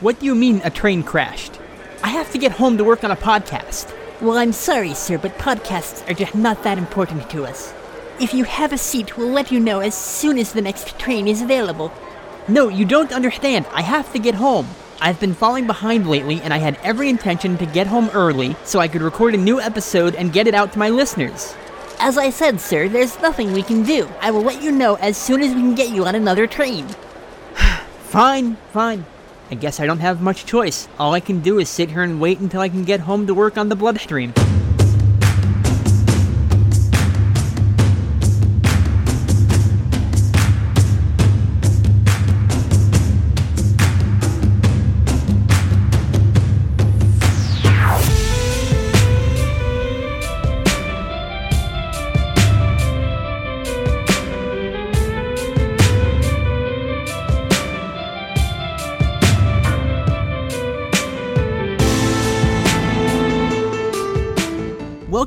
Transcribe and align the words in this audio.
What 0.00 0.20
do 0.20 0.26
you 0.26 0.36
mean 0.36 0.60
a 0.62 0.70
train 0.70 1.02
crashed? 1.02 1.58
I 2.04 2.10
have 2.10 2.30
to 2.30 2.38
get 2.38 2.52
home 2.52 2.78
to 2.78 2.84
work 2.84 3.02
on 3.02 3.10
a 3.10 3.16
podcast. 3.16 3.92
Well, 4.20 4.38
I'm 4.38 4.52
sorry, 4.52 4.94
sir, 4.94 5.18
but 5.18 5.36
podcasts 5.38 6.08
are 6.08 6.14
just 6.14 6.36
not 6.36 6.62
that 6.62 6.78
important 6.78 7.28
to 7.30 7.44
us. 7.44 7.74
If 8.20 8.32
you 8.32 8.44
have 8.44 8.72
a 8.72 8.78
seat, 8.78 9.16
we'll 9.16 9.26
let 9.32 9.50
you 9.50 9.58
know 9.58 9.80
as 9.80 9.96
soon 9.96 10.38
as 10.38 10.52
the 10.52 10.62
next 10.62 11.00
train 11.00 11.26
is 11.26 11.42
available. 11.42 11.92
No, 12.46 12.68
you 12.68 12.84
don't 12.84 13.10
understand. 13.10 13.66
I 13.72 13.82
have 13.82 14.12
to 14.12 14.20
get 14.20 14.36
home. 14.36 14.68
I've 15.00 15.18
been 15.18 15.34
falling 15.34 15.66
behind 15.66 16.08
lately, 16.08 16.40
and 16.42 16.54
I 16.54 16.58
had 16.58 16.78
every 16.84 17.08
intention 17.08 17.58
to 17.58 17.66
get 17.66 17.88
home 17.88 18.08
early 18.14 18.54
so 18.62 18.78
I 18.78 18.86
could 18.86 19.02
record 19.02 19.34
a 19.34 19.38
new 19.38 19.60
episode 19.60 20.14
and 20.14 20.32
get 20.32 20.46
it 20.46 20.54
out 20.54 20.72
to 20.74 20.78
my 20.78 20.90
listeners. 20.90 21.56
As 21.98 22.16
I 22.16 22.30
said, 22.30 22.60
sir, 22.60 22.88
there's 22.88 23.20
nothing 23.20 23.52
we 23.52 23.64
can 23.64 23.82
do. 23.82 24.08
I 24.20 24.30
will 24.30 24.42
let 24.42 24.62
you 24.62 24.70
know 24.70 24.94
as 24.94 25.16
soon 25.16 25.42
as 25.42 25.52
we 25.56 25.60
can 25.60 25.74
get 25.74 25.90
you 25.90 26.06
on 26.06 26.14
another 26.14 26.46
train. 26.46 26.86
Fine, 28.08 28.56
fine. 28.72 29.04
I 29.50 29.54
guess 29.54 29.80
I 29.80 29.86
don't 29.86 30.00
have 30.00 30.20
much 30.20 30.44
choice. 30.44 30.88
All 30.98 31.14
I 31.14 31.20
can 31.20 31.40
do 31.40 31.58
is 31.58 31.68
sit 31.68 31.90
here 31.90 32.02
and 32.02 32.20
wait 32.20 32.40
until 32.40 32.60
I 32.60 32.68
can 32.68 32.84
get 32.84 33.00
home 33.00 33.26
to 33.26 33.34
work 33.34 33.56
on 33.56 33.68
the 33.68 33.76
bloodstream. 33.76 34.34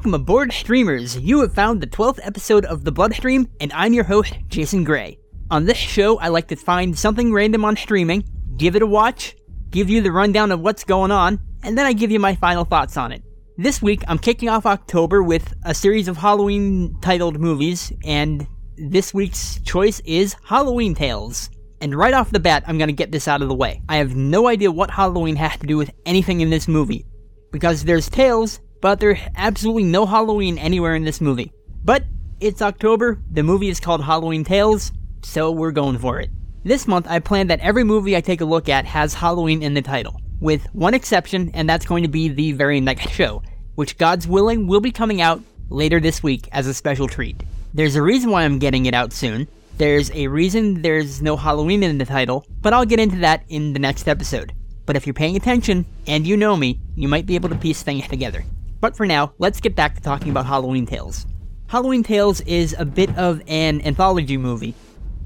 Welcome 0.01 0.15
aboard, 0.15 0.51
streamers. 0.51 1.15
You 1.19 1.41
have 1.41 1.53
found 1.53 1.79
the 1.79 1.85
12th 1.85 2.21
episode 2.23 2.65
of 2.65 2.83
The 2.83 2.91
Bloodstream, 2.91 3.47
and 3.59 3.71
I'm 3.71 3.93
your 3.93 4.03
host, 4.03 4.33
Jason 4.47 4.83
Gray. 4.83 5.19
On 5.51 5.65
this 5.65 5.77
show, 5.77 6.17
I 6.17 6.29
like 6.29 6.47
to 6.47 6.55
find 6.55 6.97
something 6.97 7.31
random 7.31 7.63
on 7.63 7.75
streaming, 7.75 8.23
give 8.57 8.75
it 8.75 8.81
a 8.81 8.87
watch, 8.87 9.35
give 9.69 9.91
you 9.91 10.01
the 10.01 10.11
rundown 10.11 10.51
of 10.51 10.61
what's 10.61 10.83
going 10.83 11.11
on, 11.11 11.39
and 11.61 11.77
then 11.77 11.85
I 11.85 11.93
give 11.93 12.09
you 12.09 12.19
my 12.19 12.33
final 12.33 12.65
thoughts 12.65 12.97
on 12.97 13.11
it. 13.11 13.21
This 13.59 13.79
week, 13.79 14.01
I'm 14.07 14.17
kicking 14.17 14.49
off 14.49 14.65
October 14.65 15.21
with 15.21 15.53
a 15.65 15.75
series 15.75 16.07
of 16.07 16.17
Halloween 16.17 16.97
titled 17.01 17.39
movies, 17.39 17.93
and 18.03 18.47
this 18.77 19.13
week's 19.13 19.59
choice 19.59 19.99
is 19.99 20.35
Halloween 20.43 20.95
Tales. 20.95 21.51
And 21.79 21.93
right 21.93 22.15
off 22.15 22.31
the 22.31 22.39
bat, 22.39 22.63
I'm 22.65 22.79
gonna 22.79 22.91
get 22.91 23.11
this 23.11 23.27
out 23.27 23.43
of 23.43 23.49
the 23.49 23.53
way. 23.53 23.83
I 23.87 23.97
have 23.97 24.15
no 24.15 24.47
idea 24.47 24.71
what 24.71 24.89
Halloween 24.89 25.35
has 25.35 25.59
to 25.59 25.67
do 25.67 25.77
with 25.77 25.91
anything 26.07 26.41
in 26.41 26.49
this 26.49 26.67
movie. 26.67 27.05
Because 27.51 27.83
there's 27.83 28.09
tales, 28.09 28.61
but 28.81 28.99
there's 28.99 29.19
absolutely 29.35 29.83
no 29.83 30.05
Halloween 30.05 30.57
anywhere 30.57 30.95
in 30.95 31.05
this 31.05 31.21
movie. 31.21 31.53
But 31.83 32.03
it's 32.39 32.61
October, 32.61 33.19
the 33.31 33.43
movie 33.43 33.69
is 33.69 33.79
called 33.79 34.03
Halloween 34.03 34.43
Tales, 34.43 34.91
so 35.21 35.51
we're 35.51 35.71
going 35.71 35.99
for 35.99 36.19
it. 36.19 36.29
This 36.63 36.87
month, 36.87 37.07
I 37.09 37.19
plan 37.19 37.47
that 37.47 37.59
every 37.59 37.83
movie 37.83 38.15
I 38.15 38.21
take 38.21 38.41
a 38.41 38.45
look 38.45 38.69
at 38.69 38.85
has 38.85 39.13
Halloween 39.13 39.63
in 39.63 39.73
the 39.73 39.81
title, 39.81 40.19
with 40.39 40.65
one 40.73 40.93
exception, 40.93 41.51
and 41.53 41.69
that's 41.69 41.85
going 41.85 42.03
to 42.03 42.09
be 42.09 42.27
the 42.27 42.51
very 42.51 42.79
next 42.79 43.09
show, 43.09 43.41
which 43.75 43.97
God's 43.97 44.27
willing 44.27 44.67
will 44.67 44.81
be 44.81 44.91
coming 44.91 45.21
out 45.21 45.41
later 45.69 45.99
this 45.99 46.21
week 46.21 46.49
as 46.51 46.67
a 46.67 46.73
special 46.73 47.07
treat. 47.07 47.41
There's 47.73 47.95
a 47.95 48.01
reason 48.01 48.31
why 48.31 48.43
I'm 48.43 48.59
getting 48.59 48.85
it 48.85 48.93
out 48.93 49.13
soon. 49.13 49.47
There's 49.77 50.11
a 50.11 50.27
reason 50.27 50.81
there's 50.81 51.21
no 51.21 51.37
Halloween 51.37 51.81
in 51.83 51.97
the 51.97 52.05
title, 52.05 52.45
but 52.61 52.73
I'll 52.73 52.85
get 52.85 52.99
into 52.99 53.17
that 53.17 53.43
in 53.49 53.73
the 53.73 53.79
next 53.79 54.07
episode. 54.07 54.53
But 54.85 54.95
if 54.95 55.07
you're 55.07 55.13
paying 55.13 55.35
attention, 55.35 55.85
and 56.05 56.27
you 56.27 56.35
know 56.37 56.55
me, 56.57 56.79
you 56.95 57.07
might 57.07 57.25
be 57.25 57.35
able 57.35 57.49
to 57.49 57.55
piece 57.55 57.81
things 57.81 58.07
together. 58.07 58.43
But 58.81 58.97
for 58.97 59.05
now, 59.05 59.33
let's 59.37 59.61
get 59.61 59.75
back 59.75 59.93
to 59.95 60.01
talking 60.01 60.31
about 60.31 60.47
Halloween 60.47 60.87
Tales. 60.87 61.27
Halloween 61.67 62.01
Tales 62.01 62.41
is 62.41 62.75
a 62.77 62.83
bit 62.83 63.15
of 63.15 63.41
an 63.47 63.79
anthology 63.85 64.37
movie. 64.37 64.73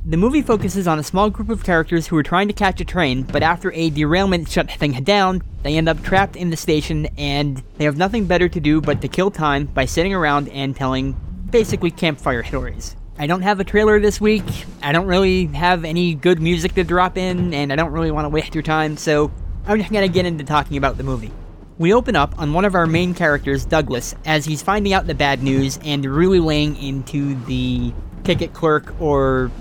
The 0.06 0.18
movie 0.18 0.44
focuses 0.44 0.88
on 0.88 1.00
a 1.00 1.04
small 1.04 1.30
group 1.32 1.50
of 1.50 1.64
characters 1.64 2.06
who 2.06 2.18
are 2.18 2.22
trying 2.22 2.50
to 2.50 2.54
catch 2.54 2.80
a 2.82 2.86
train, 2.86 3.24
but 3.24 3.42
after 3.42 3.72
a 3.72 3.90
derailment 3.90 4.50
shut 4.50 4.70
things 4.70 5.00
down, 5.02 5.42
they 5.64 5.78
end 5.78 5.90
up 5.90 6.04
trapped 6.04 6.36
in 6.36 6.52
the 6.52 6.58
station 6.58 7.08
and 7.18 7.64
they 7.78 7.86
have 7.86 7.98
nothing 7.98 8.26
better 8.26 8.48
to 8.50 8.60
do 8.60 8.82
but 8.82 9.02
to 9.02 9.08
kill 9.08 9.32
time 9.32 9.66
by 9.66 9.86
sitting 9.86 10.14
around 10.14 10.50
and 10.50 10.76
telling 10.76 11.14
basically 11.50 11.90
campfire 11.90 12.44
stories. 12.44 12.96
I 13.18 13.26
don't 13.26 13.42
have 13.42 13.62
a 13.62 13.64
trailer 13.64 14.00
this 14.02 14.20
week, 14.20 14.44
I 14.84 14.92
don't 14.92 15.08
really 15.08 15.46
have 15.48 15.86
any 15.86 16.14
good 16.14 16.42
music 16.42 16.76
to 16.76 16.84
drop 16.84 17.18
in, 17.18 17.54
and 17.54 17.72
I 17.72 17.78
don't 17.78 17.94
really 17.94 18.12
want 18.12 18.26
to 18.26 18.30
waste 18.30 18.54
your 18.54 18.64
time, 18.64 18.98
so 18.98 19.32
I'm 19.66 19.80
just 19.80 19.92
gonna 19.92 20.10
get 20.10 20.26
into 20.26 20.44
talking 20.44 20.76
about 20.78 20.98
the 20.98 21.04
movie. 21.04 21.32
We 21.78 21.94
open 21.94 22.16
up 22.16 22.40
on 22.40 22.54
one 22.54 22.64
of 22.64 22.74
our 22.74 22.88
main 22.88 23.14
characters, 23.14 23.66
Douglas, 23.66 24.16
as 24.24 24.46
he's 24.46 24.62
finding 24.62 24.94
out 24.94 25.08
the 25.08 25.14
bad 25.14 25.44
news 25.44 25.78
and 25.84 26.06
really 26.06 26.40
laying 26.40 26.78
into 26.78 27.36
the 27.46 27.94
ticket 28.24 28.54
clerk 28.54 28.96
or 29.02 29.52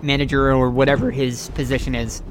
manager 0.00 0.50
or 0.50 0.70
whatever 0.70 1.10
his 1.10 1.50
position 1.50 1.94
is. 1.94 2.22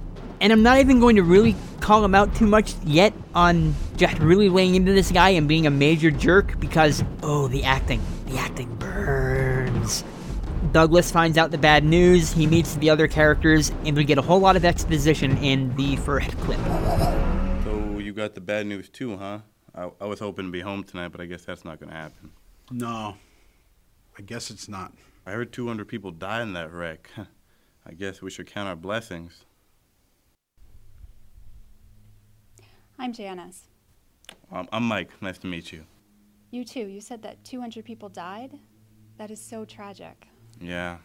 And 0.41 0.51
I'm 0.51 0.63
not 0.63 0.79
even 0.79 0.99
going 0.99 1.17
to 1.17 1.21
really 1.21 1.55
call 1.79 2.03
him 2.03 2.15
out 2.15 2.33
too 2.33 2.47
much 2.47 2.73
yet 2.83 3.13
on 3.35 3.75
just 3.97 4.17
really 4.17 4.49
laying 4.49 4.73
into 4.73 4.93
this 4.93 5.11
guy 5.11 5.29
and 5.29 5.47
being 5.47 5.67
a 5.67 5.71
major 5.71 6.09
jerk 6.09 6.59
because, 6.59 7.03
oh, 7.21 7.47
the 7.49 7.63
acting. 7.63 8.01
The 8.25 8.37
acting 8.39 8.73
burns. 8.77 10.03
Douglas 10.71 11.11
finds 11.11 11.37
out 11.37 11.51
the 11.51 11.57
bad 11.59 11.83
news, 11.83 12.33
he 12.33 12.47
meets 12.47 12.75
the 12.77 12.89
other 12.89 13.07
characters, 13.07 13.71
and 13.85 13.95
we 13.95 14.05
get 14.05 14.17
a 14.17 14.23
whole 14.23 14.39
lot 14.39 14.55
of 14.55 14.65
exposition 14.65 15.37
in 15.37 15.75
the 15.75 15.97
first 15.97 16.35
clip 16.39 16.59
got 18.19 18.35
the 18.35 18.41
bad 18.41 18.67
news 18.67 18.89
too, 18.89 19.15
huh? 19.17 19.39
I, 19.73 19.89
I 20.01 20.05
was 20.05 20.19
hoping 20.19 20.45
to 20.45 20.51
be 20.51 20.59
home 20.59 20.83
tonight, 20.83 21.09
but 21.09 21.21
I 21.21 21.25
guess 21.25 21.45
that's 21.45 21.63
not 21.63 21.79
going 21.79 21.89
to 21.89 21.95
happen. 21.95 22.31
No, 22.69 23.15
I 24.17 24.21
guess 24.21 24.51
it's 24.51 24.67
not. 24.67 24.93
I 25.25 25.31
heard 25.31 25.53
200 25.53 25.87
people 25.87 26.11
died 26.11 26.41
in 26.41 26.53
that 26.53 26.71
wreck. 26.71 27.09
I 27.85 27.93
guess 27.93 28.21
we 28.21 28.29
should 28.29 28.47
count 28.47 28.67
our 28.67 28.75
blessings. 28.75 29.45
I'm 32.97 33.13
Janice. 33.13 33.69
Um, 34.51 34.67
I'm 34.73 34.83
Mike. 34.83 35.09
Nice 35.21 35.37
to 35.39 35.47
meet 35.47 35.71
you. 35.71 35.85
You 36.51 36.65
too. 36.65 36.87
You 36.87 36.99
said 36.99 37.21
that 37.21 37.43
200 37.45 37.85
people 37.85 38.09
died? 38.09 38.59
That 39.17 39.31
is 39.31 39.39
so 39.39 39.63
tragic. 39.63 40.27
Yeah. 40.59 40.97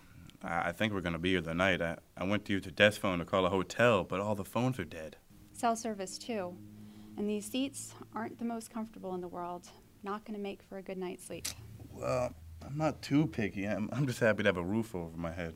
I, 0.43 0.71
I 0.71 0.73
think 0.73 0.93
we're 0.93 1.01
going 1.01 1.13
to 1.13 1.19
be 1.19 1.31
here 1.31 1.43
tonight. 1.43 1.81
I, 1.81 1.97
I 2.17 2.25
went 2.25 2.45
to 2.47 2.53
use 2.53 2.67
a 2.67 2.73
desk 2.73 3.01
phone 3.01 3.21
to 3.21 3.25
call 3.25 3.47
a 3.47 3.51
hotel, 3.51 4.03
but 4.03 4.19
all 4.19 4.35
the 4.35 4.45
phones 4.45 4.81
are 4.81 4.85
dead. 4.85 5.17
Cell 5.53 5.77
service, 5.77 6.19
too. 6.19 6.57
And 7.17 7.29
these 7.29 7.47
seats 7.47 7.95
aren't 8.15 8.39
the 8.39 8.45
most 8.45 8.73
comfortable 8.73 9.15
in 9.15 9.21
the 9.21 9.29
world. 9.29 9.69
Not 10.03 10.25
going 10.25 10.37
to 10.37 10.43
make 10.43 10.63
for 10.63 10.79
a 10.79 10.83
good 10.83 10.99
night's 10.99 11.25
sleep. 11.25 11.47
Well, 11.93 12.35
I'm 12.65 12.77
not 12.77 13.03
too 13.03 13.27
picky. 13.27 13.67
I'm, 13.67 13.89
I'm 13.93 14.07
just 14.07 14.21
happy 14.21 14.43
to 14.43 14.49
have 14.49 14.57
a 14.57 14.65
roof 14.65 14.95
over 14.95 15.17
my 15.17 15.33
head. 15.33 15.55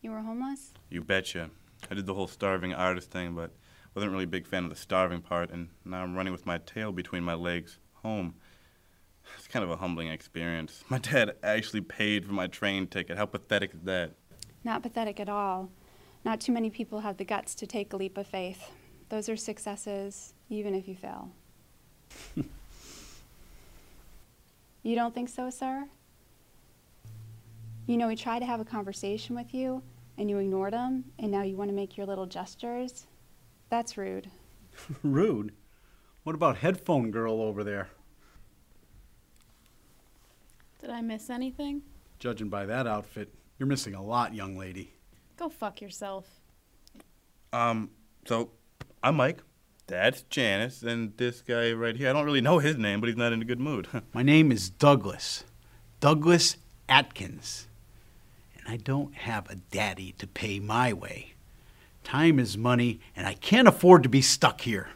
You 0.00 0.10
were 0.10 0.20
homeless? 0.20 0.72
You 0.90 1.02
betcha. 1.02 1.50
I 1.90 1.94
did 1.94 2.06
the 2.06 2.14
whole 2.14 2.26
starving 2.26 2.74
artist 2.74 3.10
thing, 3.10 3.34
but 3.34 3.52
wasn't 3.94 4.12
really 4.12 4.24
a 4.24 4.28
big 4.28 4.46
fan 4.46 4.64
of 4.64 4.70
the 4.70 4.76
starving 4.76 5.20
part, 5.20 5.50
and 5.50 5.68
now 5.84 6.02
I'm 6.02 6.14
running 6.14 6.32
with 6.32 6.46
my 6.46 6.58
tail 6.58 6.92
between 6.92 7.22
my 7.22 7.34
legs 7.34 7.78
home. 8.02 8.34
It's 9.36 9.46
kind 9.46 9.62
of 9.62 9.70
a 9.70 9.76
humbling 9.76 10.08
experience. 10.08 10.82
My 10.88 10.98
dad 10.98 11.36
actually 11.42 11.82
paid 11.82 12.24
for 12.24 12.32
my 12.32 12.46
train 12.46 12.86
ticket. 12.86 13.16
How 13.16 13.26
pathetic 13.26 13.74
is 13.74 13.82
that? 13.84 14.14
Not 14.64 14.82
pathetic 14.82 15.20
at 15.20 15.28
all. 15.28 15.70
Not 16.24 16.40
too 16.40 16.52
many 16.52 16.70
people 16.70 17.00
have 17.00 17.16
the 17.16 17.24
guts 17.24 17.54
to 17.56 17.66
take 17.66 17.92
a 17.92 17.96
leap 17.96 18.16
of 18.16 18.26
faith. 18.26 18.70
Those 19.12 19.28
are 19.28 19.36
successes, 19.36 20.32
even 20.48 20.74
if 20.74 20.88
you 20.88 20.96
fail. 20.96 21.28
you 24.82 24.94
don't 24.94 25.14
think 25.14 25.28
so, 25.28 25.50
sir? 25.50 25.86
You 27.86 27.98
know, 27.98 28.08
we 28.08 28.16
tried 28.16 28.38
to 28.38 28.46
have 28.46 28.58
a 28.58 28.64
conversation 28.64 29.36
with 29.36 29.52
you, 29.52 29.82
and 30.16 30.30
you 30.30 30.38
ignored 30.38 30.72
him, 30.72 31.04
and 31.18 31.30
now 31.30 31.42
you 31.42 31.56
want 31.56 31.68
to 31.68 31.74
make 31.74 31.98
your 31.98 32.06
little 32.06 32.24
gestures? 32.24 33.04
That's 33.68 33.98
rude. 33.98 34.30
rude? 35.02 35.52
What 36.22 36.34
about 36.34 36.56
headphone 36.56 37.10
girl 37.10 37.42
over 37.42 37.62
there? 37.62 37.90
Did 40.80 40.88
I 40.88 41.02
miss 41.02 41.28
anything? 41.28 41.82
Judging 42.18 42.48
by 42.48 42.64
that 42.64 42.86
outfit, 42.86 43.28
you're 43.58 43.66
missing 43.66 43.94
a 43.94 44.02
lot, 44.02 44.34
young 44.34 44.56
lady. 44.56 44.94
Go 45.36 45.50
fuck 45.50 45.82
yourself. 45.82 46.24
Um, 47.52 47.90
so 48.24 48.52
I'm 49.02 49.16
Mike. 49.16 49.38
That's 49.88 50.22
Janice, 50.22 50.82
and 50.82 51.16
this 51.16 51.42
guy 51.42 51.72
right 51.72 51.96
here, 51.96 52.08
I 52.08 52.12
don't 52.12 52.24
really 52.24 52.40
know 52.40 52.60
his 52.60 52.78
name, 52.78 53.00
but 53.00 53.08
he's 53.08 53.16
not 53.16 53.32
in 53.32 53.42
a 53.42 53.44
good 53.44 53.58
mood. 53.58 53.88
My 54.14 54.22
name 54.22 54.52
is 54.52 54.70
Douglas. 54.70 55.42
Douglas 55.98 56.56
Atkins. 56.88 57.66
And 58.56 58.72
I 58.72 58.76
don't 58.76 59.12
have 59.14 59.50
a 59.50 59.56
daddy 59.56 60.14
to 60.18 60.26
pay 60.28 60.60
my 60.60 60.92
way. 60.92 61.32
Time 62.04 62.38
is 62.38 62.56
money, 62.56 63.00
and 63.16 63.26
I 63.26 63.34
can't 63.34 63.66
afford 63.66 64.04
to 64.04 64.08
be 64.08 64.22
stuck 64.22 64.60
here. 64.60 64.90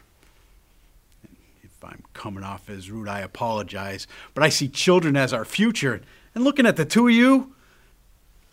If 1.61 1.83
I'm 1.83 2.03
coming 2.13 2.45
off 2.45 2.69
as 2.69 2.89
rude, 2.89 3.09
I 3.09 3.19
apologize, 3.19 4.07
but 4.33 4.43
I 4.43 4.49
see 4.49 4.69
children 4.69 5.17
as 5.17 5.33
our 5.33 5.45
future, 5.45 6.01
and 6.33 6.45
looking 6.45 6.65
at 6.65 6.77
the 6.77 6.85
two 6.85 7.07
of 7.09 7.13
you, 7.13 7.53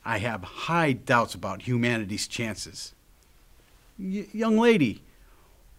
I 0.05 0.19
have 0.19 0.43
high 0.43 0.93
doubts 0.93 1.35
about 1.35 1.63
humanity's 1.63 2.27
chances. 2.27 2.93
Y- 3.99 4.27
young 4.33 4.59
lady, 4.59 5.03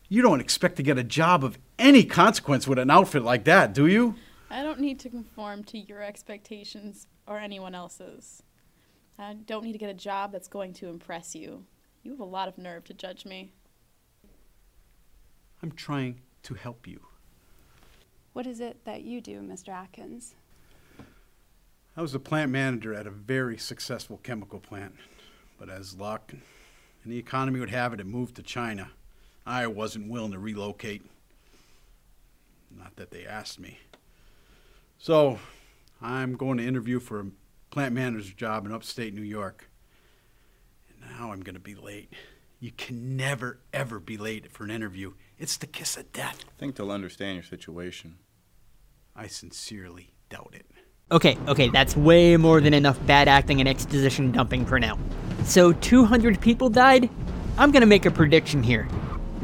You 0.07 0.21
don't 0.21 0.39
expect 0.39 0.75
to 0.75 0.83
get 0.83 0.97
a 0.97 1.03
job 1.03 1.43
of 1.43 1.57
any 1.79 2.03
consequence 2.03 2.67
with 2.67 2.77
an 2.77 2.91
outfit 2.91 3.23
like 3.23 3.43
that, 3.45 3.73
do 3.73 3.87
you? 3.87 4.15
I 4.51 4.61
don't 4.61 4.79
need 4.79 4.99
to 4.99 5.09
conform 5.09 5.63
to 5.65 5.79
your 5.79 6.03
expectations 6.03 7.07
or 7.27 7.39
anyone 7.39 7.73
else's. 7.73 8.43
I 9.17 9.33
don't 9.33 9.63
need 9.63 9.71
to 9.71 9.79
get 9.79 9.89
a 9.89 9.95
job 9.95 10.31
that's 10.31 10.47
going 10.47 10.73
to 10.73 10.89
impress 10.89 11.35
you. 11.35 11.65
You 12.03 12.11
have 12.11 12.19
a 12.19 12.25
lot 12.25 12.47
of 12.47 12.57
nerve 12.57 12.83
to 12.85 12.93
judge 12.93 13.25
me. 13.25 13.51
I'm 15.63 15.71
trying 15.71 16.21
to 16.43 16.53
help 16.53 16.87
you. 16.87 16.99
What 18.33 18.45
is 18.45 18.59
it 18.59 18.85
that 18.85 19.01
you 19.01 19.21
do, 19.21 19.39
Mr. 19.41 19.69
Atkins? 19.69 20.35
I 21.97 22.01
was 22.01 22.13
a 22.13 22.19
plant 22.19 22.51
manager 22.51 22.93
at 22.93 23.07
a 23.07 23.11
very 23.11 23.57
successful 23.57 24.19
chemical 24.21 24.59
plant, 24.59 24.95
but 25.57 25.69
as 25.69 25.97
luck 25.97 26.33
and 26.33 27.11
the 27.11 27.17
economy 27.17 27.59
would 27.59 27.69
have 27.69 27.93
it, 27.93 28.01
it 28.01 28.05
moved 28.05 28.35
to 28.35 28.43
China. 28.43 28.91
I 29.45 29.68
wasn't 29.68 30.09
willing 30.09 30.31
to 30.31 30.39
relocate. 30.39 31.03
Not 32.75 32.95
that 32.95 33.12
they 33.12 33.25
asked 33.25 33.59
me. 33.59 33.80
So, 34.97 35.39
I'm 36.01 36.36
going 36.36 36.57
to 36.57 36.65
interview 36.65 37.00
for 37.00 37.19
a 37.19 37.25
plant 37.69 37.94
manager's 37.94 38.33
job 38.33 38.65
in 38.65 38.71
upstate 38.71 39.13
New 39.13 39.21
York. 39.21 39.69
And 40.89 41.12
now 41.12 41.31
I'm 41.31 41.42
going 41.42 41.56
to 41.56 41.62
be 41.62 41.75
late. 41.75 42.12
You 42.59 42.71
can 42.71 43.15
never, 43.15 43.59
ever 43.74 44.00
be 44.00 44.18
late 44.18 44.51
for 44.51 44.63
an 44.63 44.71
interview. 44.71 45.13
It's 45.38 45.57
the 45.57 45.68
kiss 45.68 45.98
of 45.98 46.12
death. 46.12 46.44
I 46.48 46.59
think 46.59 46.75
they'll 46.75 46.91
understand 46.91 47.36
your 47.36 47.44
situation. 47.44 48.18
I 49.15 49.27
sincerely 49.27 50.13
doubt 50.30 50.53
it. 50.53 50.65
Okay, 51.12 51.38
okay, 51.48 51.69
that's 51.69 51.95
way 51.95 52.36
more 52.36 52.59
than 52.59 52.74
enough 52.74 53.03
bad 53.06 53.27
acting 53.27 53.59
and 53.59 53.69
exposition 53.69 54.31
dumping 54.31 54.65
for 54.65 54.80
now. 54.80 54.98
So, 55.44 55.71
200 55.71 56.41
people 56.41 56.69
died? 56.69 57.09
I'm 57.57 57.71
gonna 57.71 57.86
make 57.86 58.07
a 58.07 58.12
prediction 58.12 58.63
here. 58.63 58.88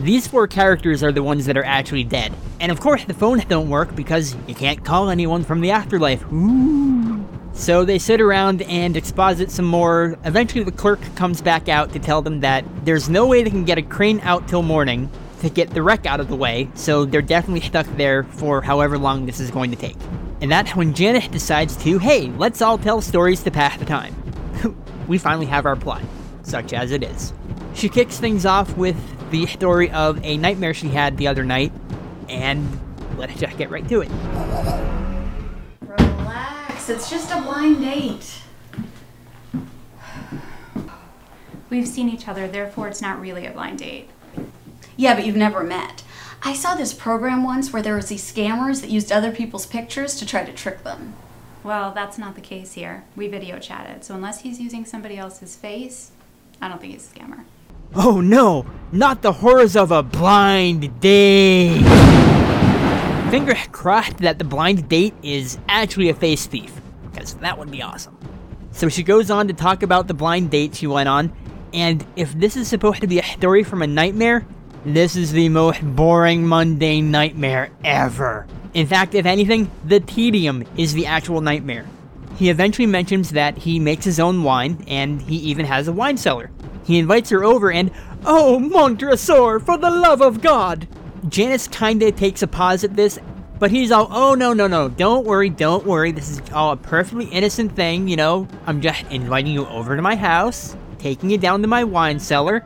These 0.02 0.28
four 0.28 0.48
characters 0.48 1.04
are 1.04 1.12
the 1.12 1.22
ones 1.22 1.46
that 1.46 1.58
are 1.58 1.64
actually 1.64 2.04
dead. 2.04 2.34
And 2.60 2.72
of 2.72 2.80
course, 2.80 3.06
the 3.06 3.14
phones 3.14 3.46
don't 3.46 3.70
work 3.70 3.96
because 3.96 4.36
you 4.48 4.56
can't 4.56 4.84
call 4.84 5.12
anyone 5.12 5.44
from 5.44 5.62
the 5.62 5.70
afterlife. 5.70 6.26
Ooh. 6.34 7.24
So 7.54 7.86
they 7.86 8.00
sit 8.00 8.20
around 8.20 8.64
and 8.64 8.98
exposit 8.98 9.52
some 9.52 9.66
more. 9.66 10.18
Eventually, 10.26 10.64
the 10.64 10.72
clerk 10.72 11.00
comes 11.16 11.40
back 11.40 11.70
out 11.70 11.94
to 11.94 12.00
tell 12.00 12.24
them 12.24 12.40
that 12.40 12.66
there's 12.84 13.10
no 13.10 13.28
way 13.28 13.44
they 13.44 13.52
can 13.52 13.64
get 13.64 13.78
a 13.78 13.84
crane 13.84 14.20
out 14.22 14.48
till 14.48 14.64
morning 14.64 15.08
to 15.42 15.52
get 15.52 15.70
the 15.70 15.84
wreck 15.84 16.08
out 16.08 16.20
of 16.20 16.30
the 16.30 16.36
way, 16.36 16.68
so 16.74 17.06
they're 17.06 17.22
definitely 17.22 17.62
stuck 17.62 17.86
there 17.98 18.24
for 18.24 18.64
however 18.64 18.98
long 18.98 19.28
this 19.28 19.40
is 19.40 19.52
going 19.52 19.70
to 19.70 19.78
take. 19.78 19.98
And 20.42 20.52
that's 20.52 20.76
when 20.76 20.96
Janet 20.96 21.32
decides 21.32 21.76
to, 21.78 22.00
hey, 22.00 22.32
let's 22.38 22.64
all 22.64 22.80
tell 22.80 23.02
stories 23.02 23.44
to 23.44 23.52
pass 23.52 23.78
the 23.78 23.86
time. 23.86 24.16
we 25.08 25.20
finally 25.20 25.46
have 25.46 25.68
our 25.68 25.76
plot, 25.76 26.02
such 26.42 26.74
as 26.74 26.90
it 26.90 27.04
is. 27.04 27.34
She 27.74 27.90
kicks 27.90 28.20
things 28.20 28.46
off 28.46 28.78
with 28.78 28.98
the 29.32 29.46
story 29.48 29.90
of 29.92 30.24
a 30.24 30.38
nightmare 30.38 30.74
she 30.74 30.90
had 30.90 31.18
the 31.18 31.28
other 31.28 31.44
night, 31.44 31.72
and 32.30 32.80
let's 33.18 33.40
just 33.40 33.58
get 33.58 33.70
right 33.72 33.88
to 33.90 34.02
it. 34.02 34.10
Relax, 35.82 36.90
it's 36.90 37.10
just 37.10 37.32
a 37.32 37.42
blind 37.42 37.82
date. 37.82 38.38
We've 41.70 41.88
seen 41.88 42.10
each 42.10 42.28
other, 42.28 42.48
therefore 42.48 42.90
it's 42.90 43.02
not 43.02 43.20
really 43.22 43.46
a 43.46 43.52
blind 43.52 43.80
date. 43.80 44.10
Yeah, 44.98 45.16
but 45.16 45.26
you've 45.26 45.36
never 45.38 45.64
met. 45.64 46.04
I 46.44 46.54
saw 46.54 46.76
this 46.76 46.94
program 46.94 47.44
once 47.44 47.72
where 47.72 47.82
there 47.82 47.96
was 47.96 48.10
these 48.10 48.32
scammers 48.32 48.82
that 48.82 48.90
used 48.90 49.12
other 49.12 49.32
people's 49.32 49.66
pictures 49.66 50.16
to 50.16 50.26
try 50.26 50.44
to 50.44 50.52
trick 50.52 50.84
them. 50.84 51.14
Well, 51.64 51.92
that's 51.94 52.18
not 52.18 52.36
the 52.36 52.42
case 52.42 52.74
here. 52.74 53.06
We 53.16 53.28
video 53.28 53.58
chatted, 53.58 54.04
so 54.04 54.16
unless 54.16 54.42
he's 54.42 54.60
using 54.60 54.84
somebody 54.86 55.18
else's 55.18 55.56
face, 55.56 56.12
I 56.60 56.68
don't 56.68 56.82
think 56.82 56.94
he's 56.94 57.10
a 57.10 57.16
scammer. 57.16 57.46
Oh 57.94 58.22
no, 58.22 58.66
not 58.94 59.22
the 59.22 59.34
horrors 59.34 59.76
of 59.76 59.92
a 59.92 60.02
blind 60.02 61.02
date! 61.02 61.82
Finger 63.30 63.54
crossed 63.74 64.20
that 64.20 64.38
the 64.38 64.46
blind 64.46 64.88
date 64.88 65.14
is 65.22 65.58
actually 65.68 66.08
a 66.08 66.14
face 66.14 66.46
thief, 66.46 66.74
because 67.12 67.34
that 67.36 67.58
would 67.58 67.70
be 67.70 67.82
awesome. 67.82 68.18
So 68.72 68.88
she 68.88 69.04
goes 69.04 69.30
on 69.30 69.50
to 69.50 69.54
talk 69.54 69.84
about 69.84 70.08
the 70.08 70.14
blind 70.14 70.52
date 70.52 70.74
she 70.74 70.88
went 70.88 71.10
on, 71.10 71.34
and 71.74 72.06
if 72.16 72.32
this 72.32 72.56
is 72.56 72.70
supposed 72.70 73.02
to 73.02 73.08
be 73.08 73.20
a 73.20 73.24
story 73.24 73.62
from 73.62 73.82
a 73.82 73.88
nightmare, 73.88 74.48
this 74.86 75.18
is 75.18 75.34
the 75.34 75.50
most 75.50 75.82
boring, 75.82 76.48
mundane 76.48 77.12
nightmare 77.12 77.72
ever. 77.84 78.48
In 78.74 78.88
fact, 78.88 79.16
if 79.16 79.26
anything, 79.26 79.70
the 79.84 80.00
tedium 80.00 80.64
is 80.78 80.94
the 80.94 81.08
actual 81.08 81.42
nightmare. 81.42 81.86
He 82.38 82.50
eventually 82.50 82.86
mentions 82.86 83.32
that 83.32 83.58
he 83.58 83.80
makes 83.80 84.06
his 84.06 84.18
own 84.18 84.44
wine, 84.44 84.82
and 84.88 85.22
he 85.22 85.36
even 85.36 85.66
has 85.66 85.90
a 85.90 85.94
wine 85.94 86.16
cellar. 86.16 86.52
He 86.84 87.00
invites 87.00 87.30
her 87.30 87.44
over 87.44 87.72
and, 87.72 87.92
Oh, 88.26 88.60
Montresor, 88.60 89.60
for 89.60 89.78
the 89.78 89.90
love 89.90 90.22
of 90.22 90.42
God! 90.42 90.88
Janice 91.28 91.68
kinda 91.68 92.12
takes 92.12 92.42
a 92.42 92.48
pause 92.48 92.84
at 92.84 92.96
this, 92.96 93.20
but 93.60 93.72
he's 93.72 93.92
all, 93.92 94.08
Oh, 94.12 94.34
no, 94.34 94.54
no, 94.54 94.68
no, 94.68 94.90
don't 94.90 95.26
worry, 95.26 95.50
don't 95.50 95.86
worry, 95.86 96.12
this 96.12 96.30
is 96.30 96.42
all 96.54 96.72
a 96.72 96.78
perfectly 96.78 97.26
innocent 97.26 97.76
thing, 97.76 98.08
you 98.08 98.16
know? 98.16 98.48
I'm 98.66 98.82
just 98.82 99.04
inviting 99.12 99.54
you 99.54 99.68
over 99.68 99.96
to 99.96 100.02
my 100.02 100.16
house, 100.16 100.76
taking 100.98 101.30
you 101.30 101.38
down 101.38 101.62
to 101.62 101.68
my 101.68 101.84
wine 101.84 102.20
cellar. 102.20 102.66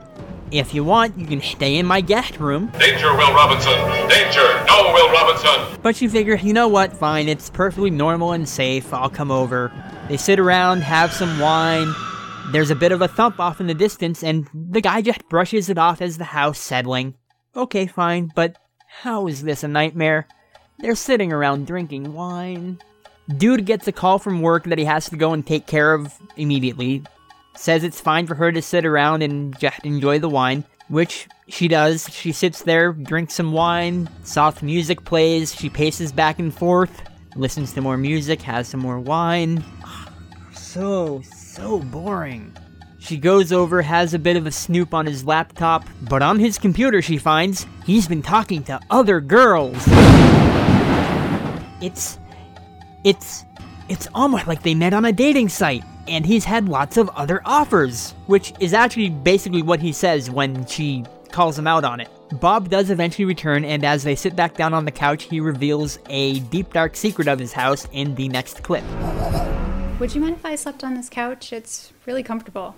If 0.51 0.73
you 0.73 0.83
want, 0.83 1.17
you 1.17 1.25
can 1.25 1.41
stay 1.41 1.77
in 1.77 1.85
my 1.85 2.01
guest 2.01 2.39
room. 2.39 2.67
Danger, 2.79 3.13
Will 3.13 3.33
Robinson! 3.33 3.73
Danger! 4.07 4.63
No, 4.67 4.93
Will 4.93 5.11
Robinson! 5.11 5.79
But 5.81 6.01
you 6.01 6.09
figure, 6.09 6.35
you 6.35 6.53
know 6.53 6.67
what, 6.67 6.95
fine, 6.95 7.27
it's 7.27 7.49
perfectly 7.49 7.89
normal 7.89 8.31
and 8.31 8.47
safe, 8.47 8.93
I'll 8.93 9.09
come 9.09 9.31
over. 9.31 9.71
They 10.07 10.17
sit 10.17 10.39
around, 10.39 10.81
have 10.81 11.11
some 11.11 11.39
wine. 11.39 11.93
There's 12.51 12.69
a 12.69 12.75
bit 12.75 12.91
of 12.91 13.01
a 13.01 13.07
thump 13.07 13.39
off 13.39 13.59
in 13.59 13.67
the 13.67 13.73
distance, 13.73 14.23
and 14.23 14.47
the 14.53 14.81
guy 14.81 15.01
just 15.01 15.27
brushes 15.29 15.69
it 15.69 15.77
off 15.77 16.01
as 16.01 16.17
the 16.17 16.23
house 16.23 16.59
settling. 16.59 17.15
Okay, 17.55 17.87
fine, 17.87 18.31
but 18.35 18.55
how 18.87 19.27
is 19.27 19.43
this 19.43 19.63
a 19.63 19.67
nightmare? 19.67 20.27
They're 20.79 20.95
sitting 20.95 21.33
around 21.33 21.67
drinking 21.67 22.13
wine. 22.13 22.79
Dude 23.37 23.65
gets 23.65 23.87
a 23.87 23.91
call 23.91 24.19
from 24.19 24.41
work 24.41 24.65
that 24.65 24.77
he 24.77 24.85
has 24.85 25.09
to 25.09 25.17
go 25.17 25.33
and 25.33 25.45
take 25.45 25.65
care 25.65 25.93
of 25.93 26.13
immediately. 26.37 27.03
Says 27.55 27.83
it's 27.83 27.99
fine 27.99 28.27
for 28.27 28.35
her 28.35 28.51
to 28.51 28.61
sit 28.61 28.85
around 28.85 29.23
and 29.23 29.57
just 29.57 29.79
enjoy 29.83 30.19
the 30.19 30.29
wine, 30.29 30.63
which 30.89 31.27
she 31.47 31.67
does. 31.67 32.07
She 32.11 32.31
sits 32.31 32.63
there, 32.63 32.93
drinks 32.93 33.33
some 33.33 33.51
wine, 33.51 34.09
soft 34.23 34.61
music 34.61 35.03
plays, 35.05 35.55
she 35.55 35.69
paces 35.69 36.11
back 36.11 36.39
and 36.39 36.53
forth, 36.53 37.01
listens 37.35 37.73
to 37.73 37.81
more 37.81 37.97
music, 37.97 38.41
has 38.43 38.67
some 38.67 38.79
more 38.79 38.99
wine. 38.99 39.63
So, 40.53 41.21
so 41.55 41.79
boring. 41.79 42.53
She 42.99 43.17
goes 43.17 43.53
over, 43.53 43.81
has 43.81 44.13
a 44.13 44.19
bit 44.19 44.35
of 44.35 44.45
a 44.45 44.51
snoop 44.51 44.93
on 44.93 45.05
his 45.05 45.23
laptop, 45.23 45.85
but 46.01 46.21
on 46.21 46.37
his 46.37 46.57
computer 46.57 47.01
she 47.01 47.17
finds 47.17 47.65
he's 47.85 48.07
been 48.07 48.21
talking 48.21 48.63
to 48.63 48.79
other 48.89 49.21
girls. 49.21 49.81
It's. 51.81 52.19
It's. 53.03 53.45
It's 53.87 54.07
almost 54.13 54.47
like 54.47 54.63
they 54.63 54.73
met 54.73 54.93
on 54.93 55.05
a 55.05 55.13
dating 55.13 55.49
site, 55.49 55.83
and 56.07 56.25
he's 56.25 56.43
had 56.43 56.67
lots 56.67 56.97
of 56.97 57.07
other 57.09 57.41
offers, 57.45 58.15
which 58.25 58.51
is 58.59 58.73
actually 58.73 59.09
basically 59.09 59.61
what 59.61 59.79
he 59.79 59.93
says 59.93 60.29
when 60.31 60.65
she 60.65 61.05
calls 61.31 61.57
him 61.57 61.67
out 61.67 61.85
on 61.85 61.99
it. 62.01 62.09
Bob 62.41 62.69
does 62.69 62.89
eventually 62.89 63.25
return, 63.25 63.63
and 63.63 63.85
as 63.85 64.03
they 64.03 64.15
sit 64.15 64.35
back 64.35 64.55
down 64.55 64.73
on 64.73 64.83
the 64.83 64.91
couch, 64.91 65.23
he 65.23 65.39
reveals 65.39 65.99
a 66.09 66.39
deep 66.39 66.73
dark 66.73 66.95
secret 66.95 67.27
of 67.27 67.37
his 67.39 67.53
house 67.53 67.87
in 67.91 68.15
the 68.15 68.27
next 68.27 68.63
clip. 68.63 68.83
Would 69.97 70.13
you 70.13 70.19
mind 70.19 70.35
if 70.35 70.45
I 70.45 70.55
slept 70.55 70.83
on 70.83 70.93
this 70.93 71.07
couch? 71.07 71.53
It's 71.53 71.93
really 72.05 72.21
comfortable. 72.21 72.75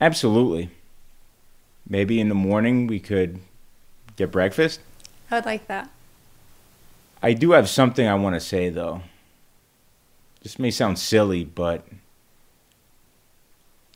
Absolutely. 0.00 0.70
Maybe 1.86 2.20
in 2.20 2.30
the 2.30 2.34
morning 2.34 2.86
we 2.86 3.00
could 3.00 3.40
get 4.16 4.32
breakfast? 4.32 4.80
I 5.30 5.34
would 5.34 5.44
like 5.44 5.66
that. 5.66 5.90
I 7.22 7.34
do 7.34 7.50
have 7.50 7.68
something 7.68 8.08
I 8.08 8.14
want 8.14 8.34
to 8.34 8.40
say, 8.40 8.70
though. 8.70 9.02
This 10.42 10.58
may 10.58 10.70
sound 10.70 10.98
silly, 10.98 11.44
but 11.44 11.86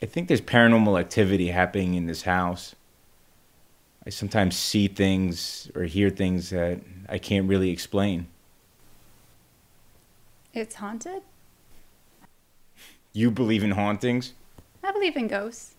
I 0.02 0.06
think 0.06 0.28
there's 0.28 0.42
paranormal 0.42 1.00
activity 1.00 1.48
happening 1.48 1.94
in 1.94 2.06
this 2.06 2.22
house. 2.22 2.74
I 4.04 4.10
sometimes 4.10 4.56
see 4.56 4.88
things 4.88 5.70
or 5.74 5.84
hear 5.84 6.10
things 6.10 6.50
that 6.50 6.80
I 7.08 7.16
can't 7.16 7.48
really 7.48 7.70
explain. 7.70 8.26
It's 10.52 10.74
haunted? 10.74 11.22
You 13.14 13.30
believe 13.30 13.62
in 13.62 13.72
hauntings? 13.72 14.32
I 14.82 14.90
believe 14.90 15.16
in 15.16 15.28
ghosts. 15.28 15.74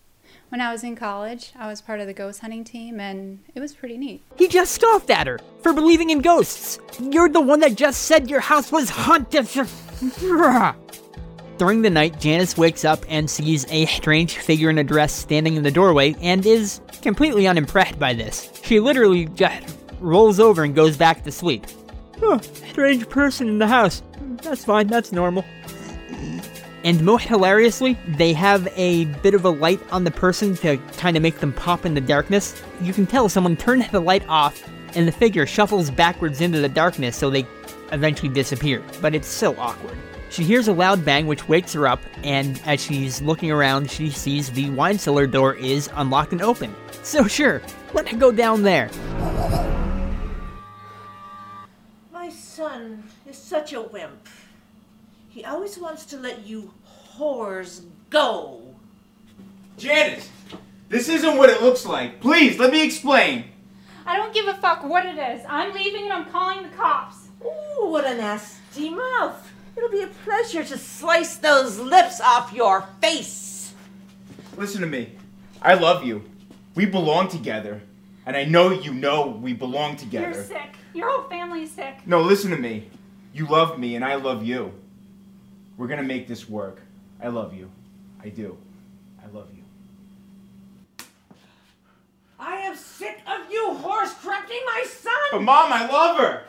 When 0.50 0.60
I 0.60 0.70
was 0.70 0.84
in 0.84 0.94
college, 0.94 1.52
I 1.58 1.66
was 1.66 1.80
part 1.80 1.98
of 1.98 2.06
the 2.06 2.12
ghost 2.12 2.40
hunting 2.40 2.62
team, 2.62 3.00
and 3.00 3.40
it 3.56 3.60
was 3.60 3.74
pretty 3.74 3.98
neat. 3.98 4.22
He 4.36 4.46
just 4.46 4.72
scoffed 4.72 5.10
at 5.10 5.26
her 5.26 5.40
for 5.62 5.72
believing 5.72 6.10
in 6.10 6.20
ghosts. 6.20 6.78
You're 7.00 7.28
the 7.28 7.40
one 7.40 7.58
that 7.60 7.74
just 7.74 8.02
said 8.02 8.30
your 8.30 8.38
house 8.38 8.70
was 8.70 8.88
haunted. 8.88 9.48
During 11.58 11.82
the 11.82 11.90
night, 11.90 12.20
Janice 12.20 12.56
wakes 12.56 12.84
up 12.84 13.04
and 13.08 13.28
sees 13.28 13.66
a 13.68 13.86
strange 13.86 14.38
figure 14.38 14.70
in 14.70 14.78
a 14.78 14.84
dress 14.84 15.12
standing 15.12 15.56
in 15.56 15.64
the 15.64 15.70
doorway 15.72 16.14
and 16.20 16.46
is 16.46 16.80
completely 17.02 17.48
unimpressed 17.48 17.98
by 17.98 18.14
this. 18.14 18.48
She 18.62 18.78
literally 18.78 19.26
just 19.26 19.76
rolls 20.00 20.38
over 20.38 20.62
and 20.62 20.74
goes 20.74 20.96
back 20.96 21.24
to 21.24 21.32
sleep. 21.32 21.66
Oh, 22.22 22.38
strange 22.38 23.08
person 23.08 23.48
in 23.48 23.58
the 23.58 23.66
house. 23.66 24.02
That's 24.42 24.64
fine, 24.64 24.86
that's 24.86 25.10
normal. 25.10 25.44
And 26.84 27.02
most 27.02 27.24
hilariously, 27.24 27.98
they 28.06 28.34
have 28.34 28.68
a 28.76 29.06
bit 29.06 29.32
of 29.32 29.46
a 29.46 29.48
light 29.48 29.80
on 29.90 30.04
the 30.04 30.10
person 30.10 30.54
to 30.56 30.76
kind 30.98 31.16
of 31.16 31.22
make 31.22 31.38
them 31.38 31.50
pop 31.54 31.86
in 31.86 31.94
the 31.94 32.00
darkness. 32.00 32.62
You 32.82 32.92
can 32.92 33.06
tell 33.06 33.30
someone 33.30 33.56
turned 33.56 33.84
the 33.84 34.00
light 34.00 34.28
off, 34.28 34.62
and 34.94 35.08
the 35.08 35.12
figure 35.12 35.46
shuffles 35.46 35.90
backwards 35.90 36.42
into 36.42 36.60
the 36.60 36.68
darkness 36.68 37.16
so 37.16 37.30
they 37.30 37.46
eventually 37.90 38.28
disappear. 38.28 38.82
But 39.00 39.14
it's 39.14 39.26
so 39.26 39.56
awkward. 39.58 39.96
She 40.28 40.44
hears 40.44 40.68
a 40.68 40.74
loud 40.74 41.06
bang 41.06 41.26
which 41.26 41.48
wakes 41.48 41.72
her 41.72 41.86
up, 41.86 42.00
and 42.22 42.60
as 42.66 42.82
she's 42.82 43.22
looking 43.22 43.50
around, 43.50 43.90
she 43.90 44.10
sees 44.10 44.50
the 44.50 44.68
wine 44.70 44.98
cellar 44.98 45.26
door 45.26 45.54
is 45.54 45.88
unlocked 45.94 46.32
and 46.32 46.42
open. 46.42 46.74
So 47.02 47.26
sure, 47.26 47.62
let 47.94 48.10
her 48.10 48.18
go 48.18 48.30
down 48.30 48.62
there. 48.62 48.90
My 52.12 52.28
son 52.28 53.04
is 53.26 53.38
such 53.38 53.72
a 53.72 53.80
wimp. 53.80 54.28
He 55.34 55.44
always 55.44 55.76
wants 55.76 56.04
to 56.06 56.16
let 56.16 56.46
you 56.46 56.72
whores 57.18 57.82
go. 58.08 58.62
Janice, 59.76 60.30
this 60.88 61.08
isn't 61.08 61.36
what 61.36 61.50
it 61.50 61.60
looks 61.60 61.84
like. 61.84 62.20
Please, 62.20 62.56
let 62.60 62.70
me 62.70 62.84
explain. 62.84 63.46
I 64.06 64.16
don't 64.16 64.32
give 64.32 64.46
a 64.46 64.54
fuck 64.54 64.84
what 64.84 65.04
it 65.04 65.18
is. 65.18 65.44
I'm 65.48 65.74
leaving 65.74 66.04
and 66.04 66.12
I'm 66.12 66.26
calling 66.26 66.62
the 66.62 66.68
cops. 66.76 67.16
Ooh, 67.44 67.90
what 67.90 68.04
a 68.04 68.14
nasty 68.14 68.90
mouth. 68.90 69.52
It'll 69.76 69.90
be 69.90 70.02
a 70.02 70.10
pleasure 70.24 70.62
to 70.62 70.78
slice 70.78 71.36
those 71.38 71.80
lips 71.80 72.20
off 72.20 72.52
your 72.52 72.82
face. 73.00 73.74
Listen 74.56 74.82
to 74.82 74.86
me. 74.86 75.16
I 75.60 75.74
love 75.74 76.04
you. 76.04 76.30
We 76.76 76.86
belong 76.86 77.26
together. 77.26 77.82
And 78.24 78.36
I 78.36 78.44
know 78.44 78.70
you 78.70 78.94
know 78.94 79.36
we 79.42 79.52
belong 79.52 79.96
together. 79.96 80.30
You're 80.30 80.44
sick. 80.44 80.76
Your 80.94 81.10
whole 81.10 81.28
family's 81.28 81.72
sick. 81.72 82.06
No, 82.06 82.22
listen 82.22 82.52
to 82.52 82.56
me. 82.56 82.86
You 83.32 83.48
love 83.48 83.80
me 83.80 83.96
and 83.96 84.04
I 84.04 84.14
love 84.14 84.44
you. 84.44 84.72
We're 85.76 85.88
gonna 85.88 86.02
make 86.02 86.28
this 86.28 86.48
work. 86.48 86.80
I 87.22 87.28
love 87.28 87.52
you. 87.54 87.70
I 88.22 88.28
do. 88.28 88.56
I 89.22 89.26
love 89.36 89.48
you. 89.54 89.62
I 92.38 92.56
am 92.56 92.76
sick 92.76 93.20
of 93.26 93.50
you 93.50 93.74
horse 93.74 94.14
corrupting 94.22 94.60
my 94.66 94.84
son. 94.88 95.12
But 95.32 95.42
mom, 95.42 95.72
I 95.72 95.86
love 95.90 96.18
her. 96.18 96.44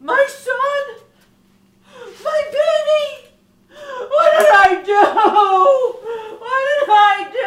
My 0.00 0.26
son? 0.28 0.96
My 2.24 2.42
baby? 2.50 3.28
What 4.08 4.32
did 4.38 4.48
I 4.50 4.82
do? 4.84 5.02
What 6.38 6.62
did 6.78 6.88
I 6.88 7.28
do? 7.32 7.42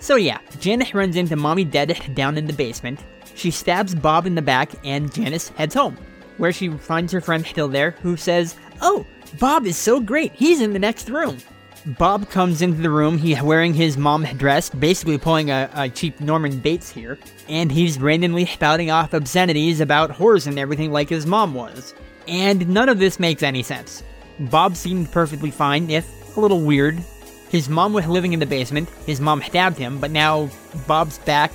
So 0.00 0.16
yeah, 0.16 0.40
Janice 0.58 0.94
runs 0.94 1.16
into 1.16 1.36
Mommy 1.36 1.64
Dead 1.64 1.96
down 2.14 2.36
in 2.36 2.46
the 2.46 2.52
basement. 2.52 3.00
She 3.34 3.50
stabs 3.50 3.94
Bob 3.94 4.26
in 4.26 4.34
the 4.34 4.42
back, 4.42 4.72
and 4.84 5.12
Janice 5.12 5.48
heads 5.50 5.74
home, 5.74 5.96
where 6.38 6.52
she 6.52 6.68
finds 6.68 7.12
her 7.12 7.20
friend 7.20 7.46
still 7.46 7.68
there, 7.68 7.92
who 8.02 8.16
says, 8.16 8.56
"Oh, 8.80 9.06
Bob 9.38 9.66
is 9.66 9.76
so 9.76 10.00
great. 10.00 10.32
He's 10.32 10.60
in 10.60 10.72
the 10.72 10.78
next 10.78 11.08
room." 11.08 11.38
Bob 11.84 12.30
comes 12.30 12.62
into 12.62 12.80
the 12.80 12.90
room. 12.90 13.18
He's 13.18 13.42
wearing 13.42 13.74
his 13.74 13.96
mom 13.96 14.24
dress, 14.36 14.70
basically 14.70 15.18
pulling 15.18 15.50
a, 15.50 15.68
a 15.74 15.88
cheap 15.88 16.20
Norman 16.20 16.60
Bates 16.60 16.90
here, 16.90 17.18
and 17.48 17.72
he's 17.72 17.98
randomly 17.98 18.46
spouting 18.46 18.90
off 18.90 19.14
obscenities 19.14 19.80
about 19.80 20.12
whores 20.12 20.46
and 20.46 20.58
everything 20.58 20.92
like 20.92 21.08
his 21.08 21.26
mom 21.26 21.54
was. 21.54 21.94
And 22.28 22.68
none 22.68 22.88
of 22.88 23.00
this 23.00 23.18
makes 23.18 23.42
any 23.42 23.64
sense. 23.64 24.04
Bob 24.38 24.76
seemed 24.76 25.10
perfectly 25.10 25.50
fine, 25.50 25.90
if 25.90 26.36
a 26.36 26.40
little 26.40 26.60
weird. 26.60 27.02
His 27.48 27.68
mom 27.68 27.92
was 27.92 28.06
living 28.06 28.32
in 28.32 28.40
the 28.40 28.46
basement. 28.46 28.88
His 29.04 29.20
mom 29.20 29.42
stabbed 29.42 29.76
him, 29.76 29.98
but 29.98 30.10
now 30.10 30.48
Bob's 30.86 31.18
back, 31.18 31.52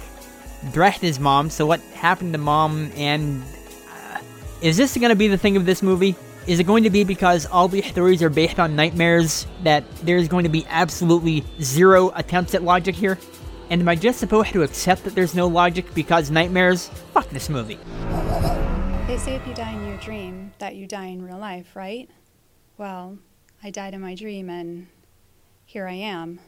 dressed 0.71 1.03
as 1.03 1.19
mom. 1.19 1.49
So 1.49 1.65
what 1.65 1.79
happened 1.93 2.33
to 2.33 2.39
mom? 2.39 2.91
And 2.95 3.43
uh, 3.91 4.19
is 4.61 4.77
this 4.77 4.95
going 4.97 5.09
to 5.09 5.15
be 5.15 5.27
the 5.27 5.37
thing 5.37 5.57
of 5.57 5.65
this 5.65 5.81
movie? 5.81 6.15
Is 6.47 6.59
it 6.59 6.63
going 6.63 6.83
to 6.83 6.89
be 6.89 7.03
because 7.03 7.45
all 7.45 7.67
these 7.67 7.85
stories 7.85 8.23
are 8.23 8.29
based 8.29 8.59
on 8.59 8.75
nightmares 8.75 9.45
that 9.63 9.83
there's 9.97 10.29
going 10.29 10.43
to 10.43 10.49
be 10.49 10.65
absolutely 10.69 11.43
zero 11.61 12.11
attempts 12.15 12.55
at 12.55 12.63
logic 12.63 12.95
here? 12.95 13.17
And 13.69 13.81
am 13.81 13.89
I 13.89 13.95
just 13.95 14.19
supposed 14.19 14.53
to 14.53 14.63
accept 14.63 15.03
that 15.03 15.13
there's 15.13 15.35
no 15.35 15.47
logic 15.47 15.93
because 15.93 16.31
nightmares? 16.31 16.87
Fuck 17.13 17.29
this 17.31 17.49
movie. 17.49 17.79
They 19.07 19.17
say 19.17 19.35
if 19.35 19.45
you 19.45 19.53
die 19.53 19.73
in 19.73 19.85
your 19.87 19.97
dream, 19.97 20.53
that 20.59 20.75
you 20.75 20.87
die 20.87 21.07
in 21.07 21.21
real 21.21 21.37
life, 21.37 21.75
right? 21.75 22.09
Well, 22.77 23.17
I 23.61 23.69
died 23.69 23.93
in 23.93 23.99
my 23.99 24.15
dream, 24.15 24.49
and 24.49 24.87
here 25.65 25.85
I 25.85 25.93
am. 25.93 26.39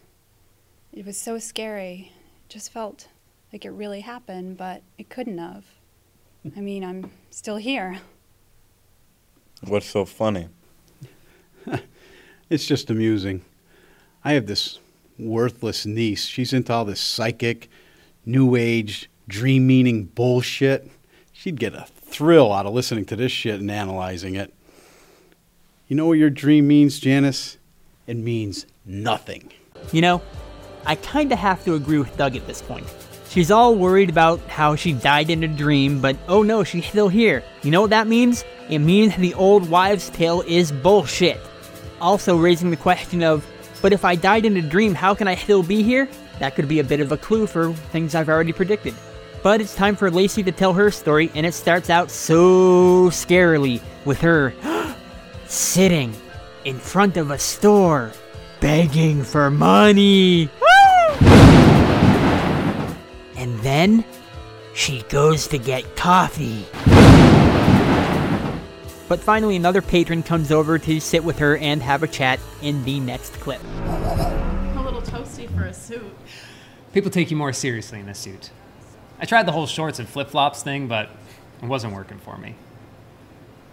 It 0.93 1.05
was 1.05 1.17
so 1.17 1.39
scary. 1.39 2.13
It 2.45 2.49
just 2.49 2.71
felt 2.71 3.09
like 3.51 3.65
it 3.65 3.71
really 3.71 4.01
happened, 4.01 4.57
but 4.57 4.81
it 4.97 5.09
couldn't 5.09 5.37
have. 5.37 5.65
Hmm. 6.43 6.49
I 6.57 6.61
mean, 6.61 6.83
I'm 6.83 7.11
still 7.29 7.57
here. 7.57 7.99
What's 9.61 9.87
so 9.87 10.05
funny? 10.05 10.47
It's 12.49 12.65
just 12.65 12.89
amusing. 12.89 13.45
I 14.25 14.33
have 14.33 14.47
this 14.47 14.79
worthless 15.19 15.85
niece. 15.85 16.25
She's 16.25 16.51
into 16.51 16.73
all 16.73 16.83
this 16.83 16.99
psychic, 16.99 17.69
new 18.25 18.55
age, 18.55 19.09
dream 19.27 19.67
meaning 19.67 20.05
bullshit. 20.05 20.89
She'd 21.31 21.59
get 21.59 21.75
a 21.75 21.85
thrill 21.85 22.51
out 22.51 22.65
of 22.65 22.73
listening 22.73 23.05
to 23.05 23.15
this 23.15 23.31
shit 23.31 23.59
and 23.59 23.69
analyzing 23.69 24.35
it. 24.35 24.51
You 25.87 25.95
know 25.95 26.07
what 26.07 26.17
your 26.17 26.31
dream 26.31 26.67
means, 26.67 26.99
Janice? 26.99 27.57
It 28.07 28.17
means 28.17 28.65
nothing. 28.83 29.51
You 29.91 30.01
know, 30.01 30.21
I 30.85 30.95
kinda 30.95 31.35
have 31.35 31.63
to 31.65 31.75
agree 31.75 31.99
with 31.99 32.17
Doug 32.17 32.35
at 32.35 32.47
this 32.47 32.63
point. 32.63 32.87
She's 33.29 33.51
all 33.51 33.75
worried 33.75 34.09
about 34.09 34.39
how 34.47 34.75
she 34.75 34.91
died 34.91 35.29
in 35.29 35.43
a 35.43 35.47
dream, 35.47 36.01
but 36.01 36.17
oh 36.27 36.41
no, 36.41 36.63
she's 36.63 36.87
still 36.87 37.09
here. 37.09 37.43
You 37.61 37.69
know 37.69 37.81
what 37.81 37.91
that 37.91 38.07
means? 38.07 38.43
It 38.69 38.79
means 38.79 39.15
the 39.15 39.35
old 39.35 39.69
wives' 39.69 40.09
tale 40.09 40.41
is 40.47 40.71
bullshit. 40.71 41.39
Also 42.01 42.37
raising 42.37 42.71
the 42.71 42.75
question 42.75 43.21
of, 43.21 43.45
but 43.83 43.93
if 43.93 44.03
I 44.03 44.15
died 44.15 44.45
in 44.45 44.57
a 44.57 44.63
dream, 44.63 44.95
how 44.95 45.13
can 45.13 45.27
I 45.27 45.35
still 45.35 45.61
be 45.61 45.83
here? 45.83 46.09
That 46.39 46.55
could 46.55 46.67
be 46.67 46.79
a 46.79 46.83
bit 46.83 47.01
of 47.01 47.11
a 47.11 47.17
clue 47.17 47.45
for 47.45 47.71
things 47.91 48.15
I've 48.15 48.29
already 48.29 48.51
predicted. 48.51 48.95
But 49.43 49.61
it's 49.61 49.75
time 49.75 49.95
for 49.95 50.09
Lacey 50.09 50.41
to 50.41 50.51
tell 50.51 50.73
her 50.73 50.89
story, 50.89 51.29
and 51.35 51.45
it 51.45 51.53
starts 51.53 51.91
out 51.91 52.09
so 52.09 53.09
scarily 53.11 53.79
with 54.05 54.19
her 54.21 54.55
sitting 55.45 56.15
in 56.65 56.79
front 56.79 57.15
of 57.15 57.29
a 57.29 57.37
store, 57.37 58.11
begging 58.59 59.23
for 59.23 59.51
money. 59.51 60.49
Then 63.79 64.03
she 64.73 65.03
goes 65.03 65.47
to 65.47 65.57
get 65.57 65.95
coffee. 65.95 66.65
But 69.07 69.21
finally, 69.21 69.55
another 69.55 69.81
patron 69.81 70.21
comes 70.21 70.51
over 70.51 70.77
to 70.77 70.99
sit 70.99 71.23
with 71.23 71.39
her 71.39 71.55
and 71.57 71.81
have 71.81 72.03
a 72.03 72.07
chat 72.07 72.41
in 72.61 72.83
the 72.83 72.99
next 72.99 73.33
clip. 73.35 73.61
A 73.63 74.81
little 74.83 75.01
toasty 75.01 75.49
for 75.55 75.63
a 75.63 75.73
suit. 75.73 76.13
People 76.93 77.09
take 77.09 77.31
you 77.31 77.37
more 77.37 77.53
seriously 77.53 78.01
in 78.01 78.09
a 78.09 78.15
suit. 78.15 78.51
I 79.19 79.25
tried 79.25 79.45
the 79.45 79.53
whole 79.53 79.65
shorts 79.65 79.97
and 79.97 80.07
flip 80.07 80.29
flops 80.29 80.61
thing, 80.61 80.87
but 80.87 81.09
it 81.61 81.65
wasn't 81.65 81.93
working 81.93 82.19
for 82.19 82.37
me. 82.37 82.55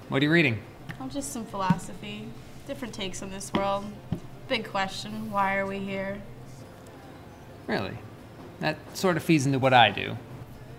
What 0.08 0.22
are 0.22 0.24
you 0.24 0.30
reading? 0.30 0.60
Oh, 1.00 1.08
just 1.08 1.32
some 1.32 1.44
philosophy. 1.44 2.28
Different 2.68 2.94
takes 2.94 3.22
on 3.22 3.30
this 3.30 3.52
world. 3.52 3.84
Big 4.48 4.68
question 4.68 5.32
why 5.32 5.56
are 5.56 5.66
we 5.66 5.80
here? 5.80 6.22
Really? 7.66 7.98
That 8.60 8.76
sort 8.96 9.16
of 9.16 9.22
feeds 9.22 9.46
into 9.46 9.58
what 9.58 9.74
I 9.74 9.90
do. 9.90 10.16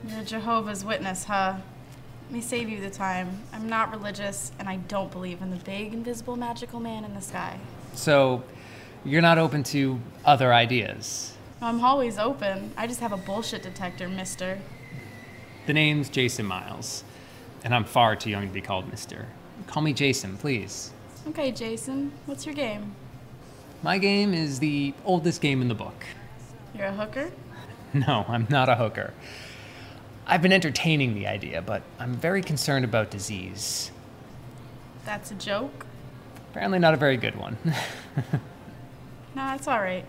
You're 0.07 0.19
a 0.19 0.23
Jehovah's 0.23 0.83
Witness, 0.83 1.25
huh? 1.25 1.57
Let 2.25 2.31
me 2.31 2.41
save 2.41 2.69
you 2.69 2.81
the 2.81 2.89
time. 2.89 3.43
I'm 3.53 3.69
not 3.69 3.91
religious, 3.91 4.51
and 4.59 4.67
I 4.67 4.77
don't 4.77 5.11
believe 5.11 5.41
in 5.41 5.51
the 5.51 5.57
big, 5.57 5.93
invisible, 5.93 6.35
magical 6.35 6.79
man 6.79 7.05
in 7.05 7.13
the 7.13 7.21
sky. 7.21 7.59
So, 7.93 8.43
you're 9.05 9.21
not 9.21 9.37
open 9.37 9.63
to 9.63 9.99
other 10.25 10.53
ideas. 10.53 11.33
I'm 11.61 11.83
always 11.83 12.17
open. 12.17 12.71
I 12.75 12.87
just 12.87 12.99
have 12.99 13.13
a 13.13 13.17
bullshit 13.17 13.63
detector, 13.63 14.09
mister. 14.09 14.59
The 15.65 15.73
name's 15.73 16.09
Jason 16.09 16.45
Miles, 16.45 17.03
and 17.63 17.73
I'm 17.73 17.83
far 17.83 18.15
too 18.15 18.29
young 18.29 18.47
to 18.47 18.53
be 18.53 18.61
called 18.61 18.89
Mister. 18.89 19.27
Call 19.67 19.83
me 19.83 19.93
Jason, 19.93 20.37
please. 20.37 20.91
Okay, 21.27 21.51
Jason, 21.51 22.11
what's 22.25 22.45
your 22.45 22.55
game? 22.55 22.95
My 23.83 23.97
game 23.97 24.33
is 24.33 24.59
the 24.59 24.93
oldest 25.05 25.41
game 25.41 25.61
in 25.61 25.67
the 25.67 25.75
book. 25.75 26.05
You're 26.75 26.87
a 26.87 26.93
hooker? 26.93 27.31
No, 27.93 28.25
I'm 28.27 28.47
not 28.49 28.69
a 28.69 28.75
hooker. 28.75 29.13
I've 30.25 30.41
been 30.41 30.51
entertaining 30.51 31.15
the 31.15 31.25
idea, 31.27 31.61
but 31.61 31.83
I'm 31.99 32.15
very 32.15 32.41
concerned 32.41 32.83
about 32.83 33.09
disease. 33.09 33.91
That's 35.05 35.31
a 35.31 35.35
joke? 35.35 35.85
Apparently, 36.51 36.79
not 36.79 36.93
a 36.93 36.97
very 36.97 37.15
good 37.17 37.35
one. 37.35 37.57
no, 39.35 39.53
it's 39.55 39.67
alright. 39.67 40.05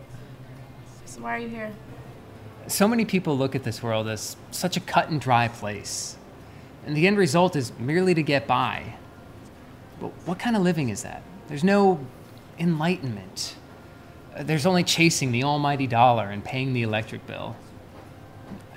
So, 1.06 1.20
why 1.20 1.36
are 1.36 1.38
you 1.38 1.48
here? 1.48 1.70
so 2.66 2.86
many 2.86 3.04
people 3.04 3.36
look 3.36 3.54
at 3.54 3.62
this 3.64 3.82
world 3.82 4.08
as 4.08 4.36
such 4.50 4.76
a 4.76 4.80
cut 4.80 5.08
and 5.08 5.20
dry 5.20 5.48
place, 5.48 6.16
and 6.84 6.94
the 6.96 7.06
end 7.06 7.16
result 7.16 7.56
is 7.56 7.72
merely 7.78 8.12
to 8.14 8.22
get 8.22 8.46
by. 8.46 8.94
But 10.00 10.08
what 10.26 10.38
kind 10.38 10.54
of 10.54 10.62
living 10.62 10.90
is 10.90 11.02
that? 11.02 11.22
There's 11.48 11.64
no 11.64 12.04
enlightenment. 12.58 13.56
Uh, 14.36 14.42
There's 14.42 14.66
only 14.66 14.84
chasing 14.84 15.32
the 15.32 15.44
almighty 15.44 15.86
dollar 15.86 16.28
and 16.28 16.44
paying 16.44 16.72
the 16.74 16.82
electric 16.82 17.26
bill. 17.26 17.56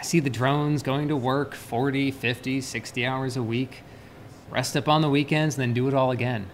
I 0.01 0.03
see 0.03 0.20
the 0.20 0.31
drones 0.31 0.81
going 0.81 1.10
to 1.10 1.15
work 1.15 1.53
40, 1.53 2.10
50, 2.10 2.60
60 2.60 3.05
hours 3.05 3.38
a 3.38 3.43
week, 3.43 3.84
rest 4.50 4.75
up 4.75 4.88
on 4.88 5.03
the 5.03 5.10
weekends, 5.12 5.53
and 5.53 5.62
then 5.62 5.74
do 5.75 5.88
it 5.88 5.93
all 5.93 6.10
again. 6.10 6.48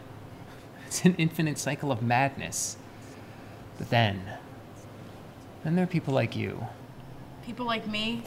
It's 0.86 1.06
an 1.06 1.16
infinite 1.18 1.58
cycle 1.58 1.90
of 1.90 2.02
madness. 2.02 2.76
But 3.78 3.90
then, 3.90 4.22
then 5.64 5.76
there 5.78 5.86
are 5.86 5.88
people 5.88 6.14
like 6.14 6.36
you. 6.36 6.68
People 7.46 7.66
like 7.66 7.88
me, 7.88 8.22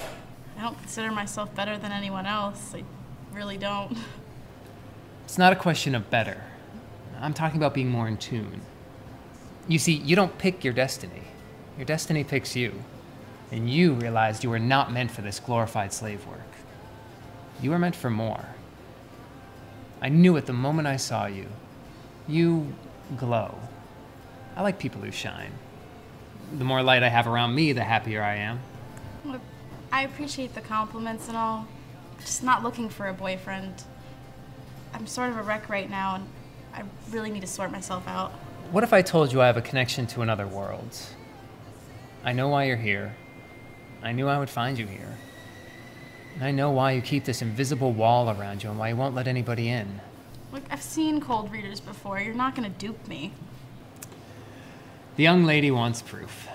I 0.56 0.62
don't 0.62 0.78
consider 0.78 1.10
myself 1.10 1.54
better 1.54 1.76
than 1.76 1.92
anyone 1.92 2.24
else. 2.24 2.74
I 2.74 2.82
really 3.34 3.58
don't. 3.58 3.98
It's 5.26 5.36
not 5.36 5.52
a 5.52 5.56
question 5.56 5.94
of 5.94 6.08
better. 6.08 6.44
I'm 7.20 7.34
talking 7.34 7.58
about 7.58 7.74
being 7.74 7.90
more 7.90 8.08
in 8.08 8.16
tune. 8.16 8.62
You 9.68 9.78
see, 9.78 9.92
you 9.92 10.16
don't 10.16 10.38
pick 10.38 10.64
your 10.64 10.72
destiny, 10.72 11.24
your 11.76 11.84
destiny 11.84 12.24
picks 12.24 12.56
you. 12.56 12.72
And 13.52 13.68
you 13.68 13.94
realized 13.94 14.44
you 14.44 14.50
were 14.50 14.58
not 14.58 14.92
meant 14.92 15.10
for 15.10 15.22
this 15.22 15.40
glorified 15.40 15.92
slave 15.92 16.26
work. 16.26 16.40
You 17.60 17.70
were 17.70 17.78
meant 17.78 17.96
for 17.96 18.10
more. 18.10 18.46
I 20.00 20.08
knew 20.08 20.36
it 20.36 20.46
the 20.46 20.52
moment 20.52 20.88
I 20.88 20.96
saw 20.96 21.26
you. 21.26 21.46
You 22.28 22.72
glow. 23.16 23.58
I 24.56 24.62
like 24.62 24.78
people 24.78 25.00
who 25.00 25.10
shine. 25.10 25.52
The 26.56 26.64
more 26.64 26.82
light 26.82 27.02
I 27.02 27.08
have 27.08 27.26
around 27.26 27.54
me, 27.54 27.72
the 27.72 27.84
happier 27.84 28.22
I 28.22 28.36
am. 28.36 28.60
I 29.92 30.02
appreciate 30.04 30.54
the 30.54 30.60
compliments 30.60 31.28
and 31.28 31.36
all. 31.36 31.66
Just 32.20 32.42
not 32.42 32.62
looking 32.62 32.88
for 32.88 33.08
a 33.08 33.14
boyfriend. 33.14 33.82
I'm 34.94 35.06
sort 35.06 35.30
of 35.30 35.36
a 35.36 35.42
wreck 35.42 35.68
right 35.68 35.88
now, 35.88 36.16
and 36.16 36.28
I 36.74 36.82
really 37.10 37.30
need 37.30 37.40
to 37.40 37.46
sort 37.46 37.70
myself 37.70 38.06
out. 38.06 38.32
What 38.70 38.84
if 38.84 38.92
I 38.92 39.02
told 39.02 39.32
you 39.32 39.40
I 39.42 39.46
have 39.46 39.56
a 39.56 39.62
connection 39.62 40.06
to 40.08 40.22
another 40.22 40.46
world? 40.46 40.96
I 42.24 42.32
know 42.32 42.48
why 42.48 42.64
you're 42.64 42.76
here. 42.76 43.16
I 44.02 44.12
knew 44.12 44.28
I 44.28 44.38
would 44.38 44.50
find 44.50 44.78
you 44.78 44.86
here. 44.86 45.16
And 46.34 46.44
I 46.44 46.50
know 46.50 46.70
why 46.70 46.92
you 46.92 47.02
keep 47.02 47.24
this 47.24 47.42
invisible 47.42 47.92
wall 47.92 48.30
around 48.30 48.62
you 48.62 48.70
and 48.70 48.78
why 48.78 48.88
you 48.88 48.96
won't 48.96 49.14
let 49.14 49.28
anybody 49.28 49.68
in. 49.68 50.00
Look, 50.52 50.62
I've 50.70 50.82
seen 50.82 51.20
cold 51.20 51.52
readers 51.52 51.80
before. 51.80 52.20
You're 52.20 52.34
not 52.34 52.54
gonna 52.54 52.70
dupe 52.70 53.06
me. 53.06 53.32
The 55.16 55.22
young 55.22 55.44
lady 55.44 55.70
wants 55.70 56.02
proof. 56.02 56.48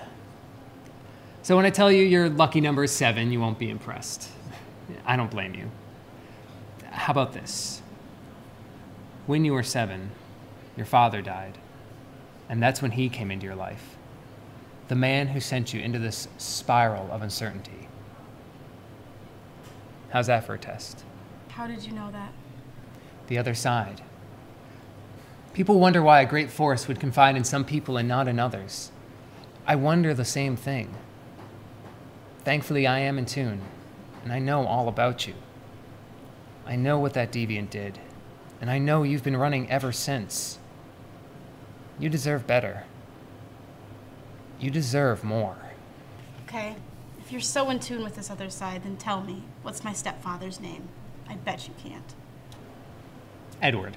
So 1.42 1.54
when 1.54 1.64
I 1.64 1.70
tell 1.70 1.92
you 1.92 2.02
your 2.02 2.28
lucky 2.28 2.60
number 2.60 2.84
is 2.84 2.90
seven, 2.90 3.30
you 3.30 3.40
won't 3.40 3.58
be 3.58 3.70
impressed. 3.70 4.28
I 5.06 5.16
don't 5.16 5.30
blame 5.30 5.54
you. 5.54 5.70
How 6.90 7.12
about 7.12 7.32
this? 7.32 7.82
When 9.26 9.44
you 9.44 9.52
were 9.52 9.62
seven, 9.62 10.10
your 10.76 10.86
father 10.86 11.22
died. 11.22 11.58
And 12.48 12.62
that's 12.62 12.82
when 12.82 12.92
he 12.92 13.08
came 13.08 13.30
into 13.30 13.46
your 13.46 13.54
life. 13.54 13.95
The 14.88 14.94
man 14.94 15.28
who 15.28 15.40
sent 15.40 15.74
you 15.74 15.80
into 15.80 15.98
this 15.98 16.28
spiral 16.38 17.10
of 17.10 17.22
uncertainty. 17.22 17.88
How's 20.10 20.28
that 20.28 20.44
for 20.44 20.54
a 20.54 20.58
test? 20.58 21.04
How 21.48 21.66
did 21.66 21.84
you 21.84 21.92
know 21.92 22.10
that? 22.12 22.32
The 23.26 23.38
other 23.38 23.54
side. 23.54 24.02
People 25.52 25.80
wonder 25.80 26.02
why 26.02 26.20
a 26.20 26.26
great 26.26 26.50
force 26.50 26.86
would 26.86 27.00
confide 27.00 27.36
in 27.36 27.42
some 27.42 27.64
people 27.64 27.96
and 27.96 28.06
not 28.06 28.28
in 28.28 28.38
others. 28.38 28.92
I 29.66 29.74
wonder 29.74 30.14
the 30.14 30.24
same 30.24 30.54
thing. 30.54 30.94
Thankfully, 32.44 32.86
I 32.86 33.00
am 33.00 33.18
in 33.18 33.26
tune, 33.26 33.62
and 34.22 34.32
I 34.32 34.38
know 34.38 34.66
all 34.66 34.86
about 34.86 35.26
you. 35.26 35.34
I 36.64 36.76
know 36.76 36.98
what 36.98 37.14
that 37.14 37.32
deviant 37.32 37.70
did, 37.70 37.98
and 38.60 38.70
I 38.70 38.78
know 38.78 39.02
you've 39.02 39.24
been 39.24 39.36
running 39.36 39.68
ever 39.70 39.90
since. 39.90 40.58
You 41.98 42.08
deserve 42.08 42.46
better. 42.46 42.84
You 44.58 44.70
deserve 44.70 45.22
more. 45.22 45.56
Okay, 46.44 46.76
if 47.20 47.32
you're 47.32 47.40
so 47.40 47.70
in 47.70 47.80
tune 47.80 48.02
with 48.02 48.16
this 48.16 48.30
other 48.30 48.48
side, 48.48 48.84
then 48.84 48.96
tell 48.96 49.22
me, 49.22 49.42
what's 49.62 49.84
my 49.84 49.92
stepfather's 49.92 50.60
name? 50.60 50.88
I 51.28 51.34
bet 51.34 51.66
you 51.66 51.74
can't. 51.82 52.14
Edward. 53.60 53.96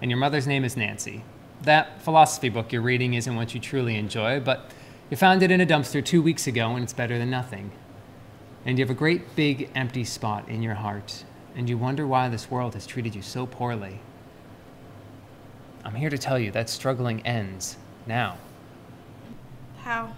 And 0.00 0.10
your 0.10 0.18
mother's 0.18 0.46
name 0.46 0.64
is 0.64 0.76
Nancy. 0.76 1.22
That 1.62 2.00
philosophy 2.00 2.48
book 2.48 2.72
you're 2.72 2.80
reading 2.80 3.14
isn't 3.14 3.36
what 3.36 3.54
you 3.54 3.60
truly 3.60 3.96
enjoy, 3.96 4.40
but 4.40 4.70
you 5.10 5.16
found 5.16 5.42
it 5.42 5.50
in 5.50 5.60
a 5.60 5.66
dumpster 5.66 6.04
two 6.04 6.22
weeks 6.22 6.46
ago 6.46 6.70
and 6.70 6.82
it's 6.82 6.92
better 6.92 7.18
than 7.18 7.30
nothing. 7.30 7.72
And 8.64 8.78
you 8.78 8.84
have 8.84 8.90
a 8.90 8.98
great 8.98 9.36
big 9.36 9.70
empty 9.74 10.04
spot 10.04 10.48
in 10.48 10.62
your 10.62 10.74
heart, 10.74 11.24
and 11.54 11.68
you 11.68 11.76
wonder 11.76 12.06
why 12.06 12.28
this 12.28 12.50
world 12.50 12.74
has 12.74 12.86
treated 12.86 13.14
you 13.14 13.22
so 13.22 13.46
poorly. 13.46 14.00
I'm 15.84 15.94
here 15.94 16.10
to 16.10 16.18
tell 16.18 16.38
you 16.38 16.50
that 16.52 16.70
struggling 16.70 17.24
ends 17.26 17.76
now. 18.06 18.38
How? 19.90 20.12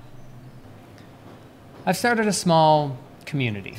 I've 1.86 1.96
started 1.96 2.26
a 2.26 2.32
small 2.34 2.98
community. 3.24 3.78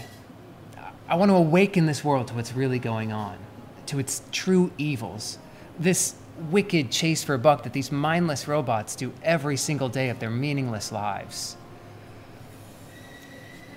I 1.07 1.13
want 1.13 1.29
to 1.29 1.35
awaken 1.35 1.85
this 1.85 2.03
world 2.03 2.29
to 2.29 2.33
what's 2.33 2.51
really 2.53 2.79
going 2.79 3.11
on, 3.11 3.37
to 3.85 3.99
its 3.99 4.23
true 4.31 4.71
evils. 4.79 5.37
This 5.77 6.15
wicked 6.49 6.89
chase 6.89 7.23
for 7.23 7.35
a 7.35 7.37
buck 7.37 7.61
that 7.61 7.73
these 7.73 7.91
mindless 7.91 8.47
robots 8.47 8.95
do 8.95 9.13
every 9.21 9.55
single 9.55 9.87
day 9.87 10.09
of 10.09 10.17
their 10.17 10.31
meaningless 10.31 10.91
lives. 10.91 11.57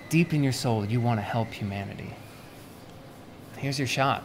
Deep 0.08 0.32
in 0.32 0.42
your 0.42 0.54
soul, 0.54 0.86
you 0.86 1.02
want 1.02 1.18
to 1.18 1.22
help 1.22 1.52
humanity. 1.52 2.14
Here's 3.58 3.78
your 3.78 3.88
shot. 3.88 4.22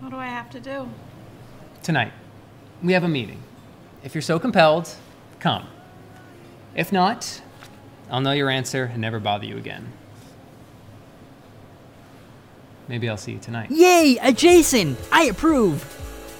What 0.00 0.12
do 0.12 0.16
I 0.16 0.28
have 0.28 0.48
to 0.52 0.60
do? 0.60 0.88
Tonight, 1.82 2.14
we 2.82 2.94
have 2.94 3.04
a 3.04 3.08
meeting. 3.08 3.42
If 4.02 4.14
you're 4.14 4.22
so 4.22 4.38
compelled, 4.38 4.96
come. 5.40 5.66
If 6.74 6.92
not, 6.92 7.42
I'll 8.10 8.20
know 8.20 8.32
your 8.32 8.50
answer 8.50 8.84
and 8.92 9.00
never 9.00 9.18
bother 9.18 9.46
you 9.46 9.56
again. 9.56 9.92
Maybe 12.88 13.08
I'll 13.08 13.16
see 13.16 13.32
you 13.32 13.38
tonight. 13.38 13.70
Yay, 13.70 14.18
a 14.22 14.32
Jason! 14.32 14.96
I 15.10 15.24
approve! 15.24 15.92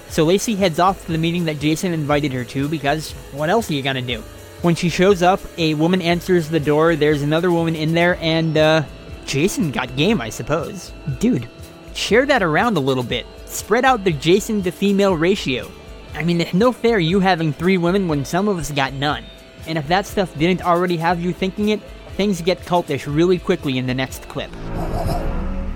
So 0.09 0.24
Lacey 0.24 0.54
heads 0.54 0.78
off 0.78 1.04
to 1.06 1.12
the 1.12 1.18
meeting 1.18 1.46
that 1.46 1.59
Jason 1.59 1.92
invited 1.92 2.32
her 2.32 2.44
to 2.44 2.68
because 2.68 3.12
what 3.32 3.50
else 3.50 3.68
are 3.70 3.74
you 3.74 3.82
gonna 3.82 4.02
do? 4.02 4.20
When 4.62 4.74
she 4.74 4.88
shows 4.88 5.22
up, 5.22 5.40
a 5.59 5.74
woman 5.74 6.00
answers 6.00 6.48
the 6.48 6.61
door, 6.61 6.94
there's 6.94 7.22
another 7.22 7.50
woman 7.50 7.74
in 7.74 7.94
there, 7.94 8.16
and, 8.20 8.56
uh, 8.56 8.82
Jason 9.26 9.72
got 9.72 9.96
game, 9.96 10.20
I 10.20 10.30
suppose. 10.30 10.92
Dude, 11.18 11.48
share 11.94 12.26
that 12.26 12.42
around 12.42 12.76
a 12.76 12.80
little 12.80 13.02
bit. 13.02 13.26
Spread 13.46 13.85
out 13.85 14.04
the 14.04 14.12
Jason 14.12 14.62
to 14.62 14.70
female 14.70 15.16
ratio. 15.16 15.70
I 16.16 16.24
mean, 16.24 16.40
it's 16.40 16.55
no 16.55 16.72
fair 16.72 16.98
you 16.98 17.20
having 17.20 17.52
three 17.52 17.76
women 17.76 18.09
when 18.09 18.24
some 18.24 18.48
of 18.48 18.57
us 18.57 18.70
got 18.70 18.94
none. 18.94 19.22
And 19.66 19.76
if 19.76 19.87
that 19.88 20.07
stuff 20.07 20.37
didn't 20.38 20.64
already 20.64 20.96
have 20.96 21.20
you 21.20 21.35
thinking 21.35 21.68
it, 21.68 21.83
things 22.16 22.40
get 22.40 22.61
cultish 22.61 23.05
really 23.07 23.38
quickly 23.38 23.76
in 23.76 23.87
the 23.87 23.92
next 23.92 24.26
clip. 24.26 24.50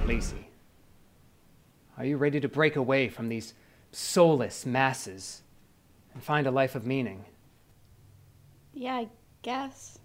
Lacey, 0.06 0.48
are 1.98 2.06
you 2.06 2.16
ready 2.16 2.40
to 2.40 2.48
break 2.48 2.76
away 2.76 3.10
from 3.10 3.28
these 3.28 3.52
soulless 3.92 4.64
masses 4.64 5.42
and 6.14 6.22
find 6.22 6.46
a 6.46 6.50
life 6.50 6.74
of 6.74 6.86
meaning? 6.86 7.26
Yeah, 8.72 8.94
I 8.96 9.08
guess. 9.42 9.98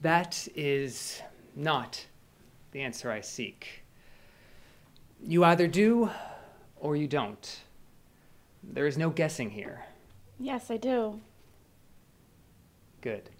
That 0.00 0.48
is 0.56 1.22
not 1.54 2.04
the 2.72 2.80
answer 2.80 3.12
I 3.12 3.20
seek. 3.20 3.84
You 5.22 5.44
either 5.44 5.68
do 5.68 6.10
or 6.80 6.96
you 6.96 7.06
don't. 7.06 7.60
There 8.62 8.86
is 8.86 8.96
no 8.98 9.10
guessing 9.10 9.50
here. 9.50 9.84
Yes, 10.38 10.70
I 10.70 10.76
do. 10.76 11.20
Good. 13.00 13.30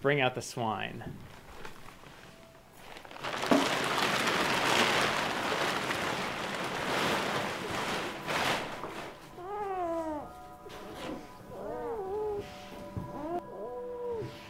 Bring 0.00 0.20
out 0.20 0.34
the 0.34 0.42
swine. 0.42 1.04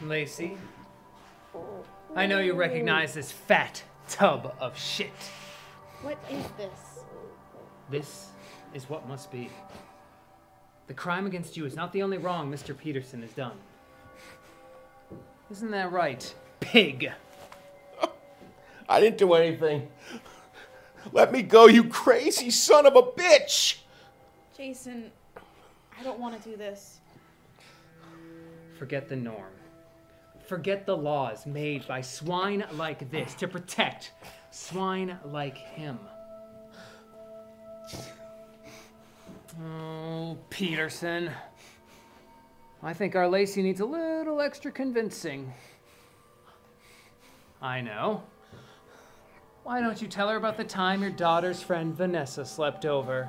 Lacey, 0.03 0.57
I 2.17 2.27
know 2.27 2.39
you 2.39 2.55
recognize 2.55 3.13
this 3.13 3.31
fat 3.31 3.83
tub 4.09 4.55
of 4.59 4.77
shit. 4.79 5.13
What 6.03 6.19
is 6.31 6.45
this? 6.57 7.05
This 7.91 8.29
is 8.75 8.89
what 8.89 9.09
must 9.09 9.31
be. 9.31 9.51
The 10.87 10.95
crime 10.95 11.27
against 11.27 11.57
you 11.57 11.67
is 11.67 11.77
not 11.77 11.93
the 11.93 12.03
only 12.03 12.19
wrong 12.19 12.51
Mr. 12.51 12.77
Peterson 12.77 13.23
has 13.23 13.33
done. 13.33 13.57
Isn't 15.51 15.71
that 15.71 15.93
right, 15.93 16.35
pig? 16.61 17.11
I 18.89 19.01
didn't 19.01 19.19
do 19.19 19.35
anything. 19.35 19.89
Let 21.13 21.33
me 21.33 21.43
go, 21.43 21.67
you 21.67 21.85
crazy 21.85 22.51
son 22.51 22.87
of 22.87 22.97
a 22.97 23.03
bitch! 23.03 23.79
Jason, 24.57 25.11
I 25.99 26.03
don't 26.03 26.19
want 26.19 26.41
to 26.43 26.49
do 26.51 26.57
this. 26.57 27.01
Forget 28.79 29.09
the 29.09 29.17
norm. 29.17 29.53
Forget 30.47 30.87
the 30.87 30.97
laws 30.97 31.47
made 31.47 31.87
by 31.87 32.01
swine 32.01 32.65
like 32.73 33.11
this 33.11 33.35
to 33.35 33.49
protect 33.49 34.13
swine 34.51 35.19
like 35.25 35.59
him. 35.59 35.99
Oh, 39.61 40.39
Peterson. 40.51 41.31
I 42.83 42.95
think 42.95 43.17
our 43.17 43.29
Lacey 43.29 43.63
needs 43.63 43.81
a 43.81 43.85
little 43.85 44.41
extra 44.41 44.71
convincing. 44.71 45.53
I 47.61 47.81
know. 47.81 48.23
Why 49.65 49.81
don't 49.81 50.01
you 50.01 50.07
tell 50.07 50.29
her 50.29 50.37
about 50.37 50.57
the 50.57 50.65
time 50.65 51.03
your 51.03 51.11
daughter's 51.11 51.61
friend 51.63 51.95
Vanessa 51.95 52.45
slept 52.45 52.87
over? 52.87 53.29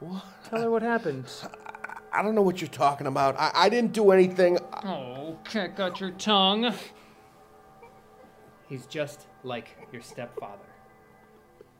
What? 0.00 0.24
Tell 0.44 0.60
her 0.62 0.70
what 0.70 0.82
happened. 0.82 1.26
I 2.12 2.22
don't 2.22 2.34
know 2.34 2.42
what 2.42 2.60
you're 2.60 2.68
talking 2.68 3.06
about. 3.06 3.38
I, 3.38 3.52
I 3.54 3.68
didn't 3.68 3.92
do 3.92 4.10
anything. 4.10 4.58
Oh, 4.84 5.38
can't 5.44 5.76
got 5.76 6.00
your 6.00 6.10
tongue. 6.12 6.74
He's 8.68 8.86
just 8.86 9.26
like 9.44 9.68
your 9.92 10.02
stepfather. 10.02 10.58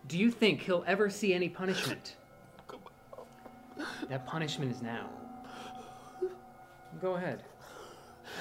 Do 0.07 0.17
you 0.17 0.31
think 0.31 0.63
he'll 0.63 0.85
ever 0.87 1.11
see 1.11 1.35
any 1.35 1.49
punishment? 1.49 2.17
That 4.09 4.27
punishment 4.27 4.73
is 4.73 4.83
now. 4.83 5.09
Go 7.01 7.15
ahead. 7.15 7.43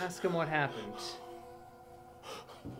Ask 0.04 0.24
him 0.24 0.34
what 0.34 0.48
happened. 0.48 0.94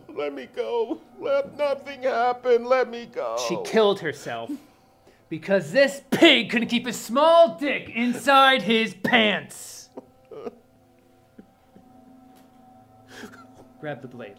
Let 0.08 0.34
me 0.34 0.48
go. 0.54 1.00
Let 1.20 1.56
nothing 1.56 2.02
happen. 2.02 2.64
Let 2.64 2.90
me 2.90 3.06
go. 3.06 3.36
She 3.48 3.56
killed 3.64 4.00
herself 4.00 4.50
because 5.28 5.72
this 5.72 6.02
pig 6.10 6.50
couldn't 6.50 6.68
keep 6.68 6.86
a 6.86 6.92
small 6.92 7.56
dick 7.56 7.90
inside 7.94 8.62
his 8.62 8.94
pants. 8.94 9.90
Grab 13.80 14.02
the 14.02 14.08
blade. 14.08 14.34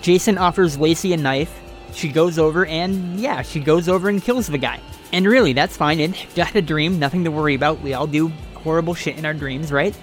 Jason 0.00 0.36
offers 0.36 0.76
Lacey 0.76 1.12
a 1.12 1.16
knife. 1.16 1.60
She 1.92 2.08
goes 2.08 2.38
over 2.38 2.66
and, 2.66 3.18
yeah, 3.20 3.42
she 3.42 3.60
goes 3.60 3.88
over 3.88 4.08
and 4.08 4.20
kills 4.22 4.46
the 4.48 4.58
guy. 4.58 4.80
And 5.12 5.26
really, 5.26 5.52
that's 5.52 5.76
fine. 5.76 6.00
It's 6.00 6.34
just 6.34 6.54
a 6.54 6.62
dream, 6.62 6.98
nothing 6.98 7.24
to 7.24 7.30
worry 7.30 7.54
about. 7.54 7.80
We 7.80 7.94
all 7.94 8.06
do 8.06 8.28
horrible 8.54 8.94
shit 8.94 9.18
in 9.18 9.24
our 9.24 9.34
dreams, 9.34 9.72
right? 9.72 9.96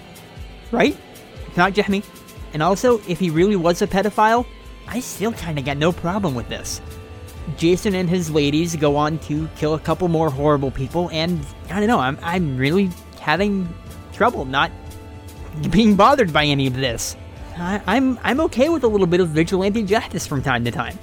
Right? 0.70 0.96
It's 1.46 1.56
not 1.56 1.72
just 1.72 1.88
me. 1.88 2.02
And 2.52 2.62
also, 2.62 3.00
if 3.08 3.18
he 3.18 3.30
really 3.30 3.56
was 3.56 3.82
a 3.82 3.86
pedophile, 3.86 4.46
I 4.86 5.00
still 5.00 5.32
kinda 5.32 5.62
got 5.62 5.76
no 5.76 5.92
problem 5.92 6.34
with 6.34 6.48
this. 6.48 6.80
Jason 7.56 7.94
and 7.94 8.08
his 8.08 8.30
ladies 8.30 8.76
go 8.76 8.96
on 8.96 9.18
to 9.20 9.48
kill 9.56 9.74
a 9.74 9.78
couple 9.78 10.08
more 10.08 10.30
horrible 10.30 10.70
people, 10.70 11.08
and 11.12 11.40
I 11.70 11.78
don't 11.78 11.88
know, 11.88 11.98
I'm, 11.98 12.18
I'm 12.22 12.58
really 12.58 12.90
having 13.20 13.68
trouble 14.12 14.44
not 14.44 14.70
being 15.70 15.96
bothered 15.96 16.32
by 16.32 16.44
any 16.44 16.66
of 16.66 16.74
this. 16.74 17.16
I, 17.56 17.80
I'm 17.86 18.18
I'm 18.22 18.40
okay 18.42 18.68
with 18.68 18.84
a 18.84 18.86
little 18.86 19.06
bit 19.06 19.20
of 19.20 19.30
vigilante 19.30 19.82
justice 19.82 20.26
from 20.26 20.42
time 20.42 20.64
to 20.64 20.70
time. 20.70 20.98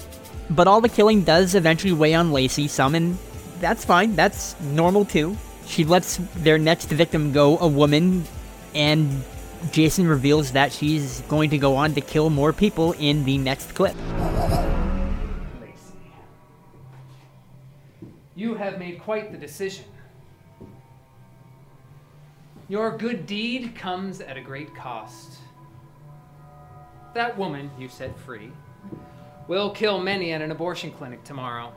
But 0.50 0.68
all 0.68 0.82
the 0.82 0.90
killing 0.90 1.24
does 1.24 1.56
eventually 1.56 1.94
weigh 1.94 2.14
on 2.14 2.32
Lacey 2.32 2.68
some, 2.68 2.96
and 2.96 3.18
that's 3.60 3.86
fine. 3.86 4.16
That's 4.16 4.60
normal 4.62 5.06
too. 5.06 5.38
She 5.66 5.84
lets 5.84 6.18
their 6.36 6.58
next 6.58 6.88
victim 6.90 7.32
go, 7.32 7.58
a 7.58 7.68
woman, 7.68 8.24
and 8.74 9.24
Jason 9.72 10.08
reveals 10.08 10.52
that 10.52 10.72
she's 10.72 11.22
going 11.22 11.50
to 11.50 11.58
go 11.58 11.76
on 11.76 11.94
to 11.96 12.02
kill 12.02 12.30
more 12.30 12.54
people 12.54 12.94
in 12.94 13.24
the 13.24 13.38
next 13.38 13.74
clip. 13.74 13.96
You 18.36 18.56
have 18.56 18.78
made 18.78 19.00
quite 19.00 19.32
the 19.32 19.38
decision. 19.38 19.86
Your 22.68 22.98
good 22.98 23.26
deed 23.26 23.76
comes 23.76 24.22
at 24.22 24.38
a 24.38 24.42
great 24.42 24.76
cost. 24.76 25.40
That 27.14 27.38
woman 27.38 27.72
you 27.80 27.88
set 27.88 28.18
free 28.20 28.52
will 29.48 29.70
kill 29.70 30.02
many 30.02 30.34
at 30.34 30.42
an 30.42 30.52
abortion 30.52 30.92
clinic 30.92 31.24
tomorrow. 31.24 31.72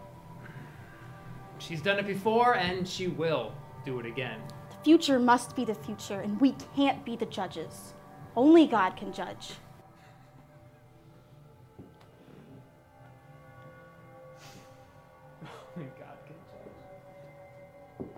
She's 1.58 1.82
done 1.82 1.98
it 1.98 2.06
before 2.06 2.56
and 2.56 2.86
she 2.86 3.08
will 3.08 3.52
do 3.84 3.98
it 4.00 4.06
again. 4.06 4.40
The 4.70 4.76
future 4.84 5.18
must 5.18 5.56
be 5.56 5.64
the 5.64 5.74
future, 5.74 6.20
and 6.20 6.40
we 6.40 6.54
can't 6.76 7.04
be 7.04 7.16
the 7.16 7.26
judges. 7.26 7.94
Only 8.36 8.66
God 8.66 8.96
can 8.96 9.12
judge. 9.12 9.52
Only 15.76 15.90
God 15.98 16.18
can 16.26 16.36
judge. 17.98 18.08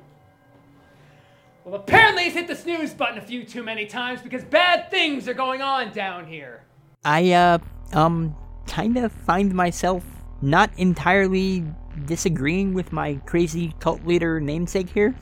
Well, 1.65 1.75
apparently 1.77 2.25
he's 2.25 2.35
hit 2.35 2.49
the 2.49 2.57
snooze 2.57 2.93
button 2.93 3.19
a 3.19 3.23
few 3.23 3.45
too 3.45 3.63
many 3.63 3.87
times 3.87 4.21
because 4.21 4.45
bad 4.45 4.91
things 4.91 5.27
are 5.29 5.35
going 5.35 5.63
on 5.63 5.93
down 5.93 6.27
here. 6.27 6.65
I, 7.05 7.33
uh, 7.33 7.59
um, 7.93 8.37
kind 8.67 8.97
of 8.99 9.13
find 9.13 9.55
myself 9.55 10.05
not 10.43 10.71
entirely 10.77 11.65
disagreeing 12.07 12.75
with 12.75 12.93
my 12.93 13.15
crazy 13.27 13.75
cult 13.81 14.05
leader 14.07 14.41
namesake 14.41 14.91
here. 14.91 15.15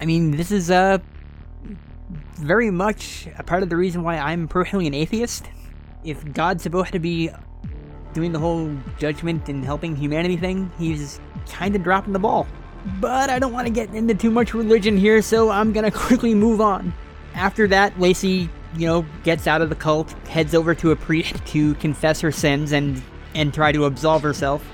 I 0.00 0.06
mean, 0.06 0.32
this 0.32 0.50
is, 0.50 0.70
uh, 0.70 0.98
very 2.34 2.70
much 2.70 3.28
a 3.38 3.42
part 3.42 3.62
of 3.62 3.68
the 3.68 3.76
reason 3.76 4.02
why 4.02 4.18
I'm 4.18 4.48
personally 4.48 4.86
an 4.86 4.94
atheist. 4.94 5.46
If 6.04 6.32
God's 6.32 6.62
supposed 6.62 6.92
to 6.92 6.98
be 6.98 7.30
doing 8.12 8.32
the 8.32 8.38
whole 8.38 8.74
judgment 8.98 9.48
and 9.48 9.64
helping 9.64 9.96
humanity 9.96 10.36
thing, 10.36 10.70
he's 10.78 11.20
kind 11.48 11.74
of 11.74 11.82
dropping 11.82 12.12
the 12.12 12.18
ball. 12.18 12.46
But 13.00 13.30
I 13.30 13.38
don't 13.38 13.52
want 13.52 13.66
to 13.66 13.72
get 13.72 13.94
into 13.94 14.14
too 14.14 14.30
much 14.30 14.54
religion 14.54 14.96
here, 14.96 15.22
so 15.22 15.50
I'm 15.50 15.72
gonna 15.72 15.90
quickly 16.06 16.34
move 16.34 16.60
on. 16.60 16.92
After 17.34 17.66
that, 17.68 17.98
Lacey, 17.98 18.48
you 18.76 18.86
know, 18.86 19.06
gets 19.24 19.46
out 19.46 19.62
of 19.62 19.68
the 19.68 19.74
cult, 19.74 20.12
heads 20.28 20.54
over 20.54 20.74
to 20.76 20.90
a 20.90 20.96
priest 20.96 21.44
to 21.46 21.74
confess 21.76 22.20
her 22.20 22.32
sins 22.32 22.72
and 22.72 23.02
and 23.34 23.52
try 23.52 23.72
to 23.72 23.86
absolve 23.86 24.22
herself. 24.22 24.64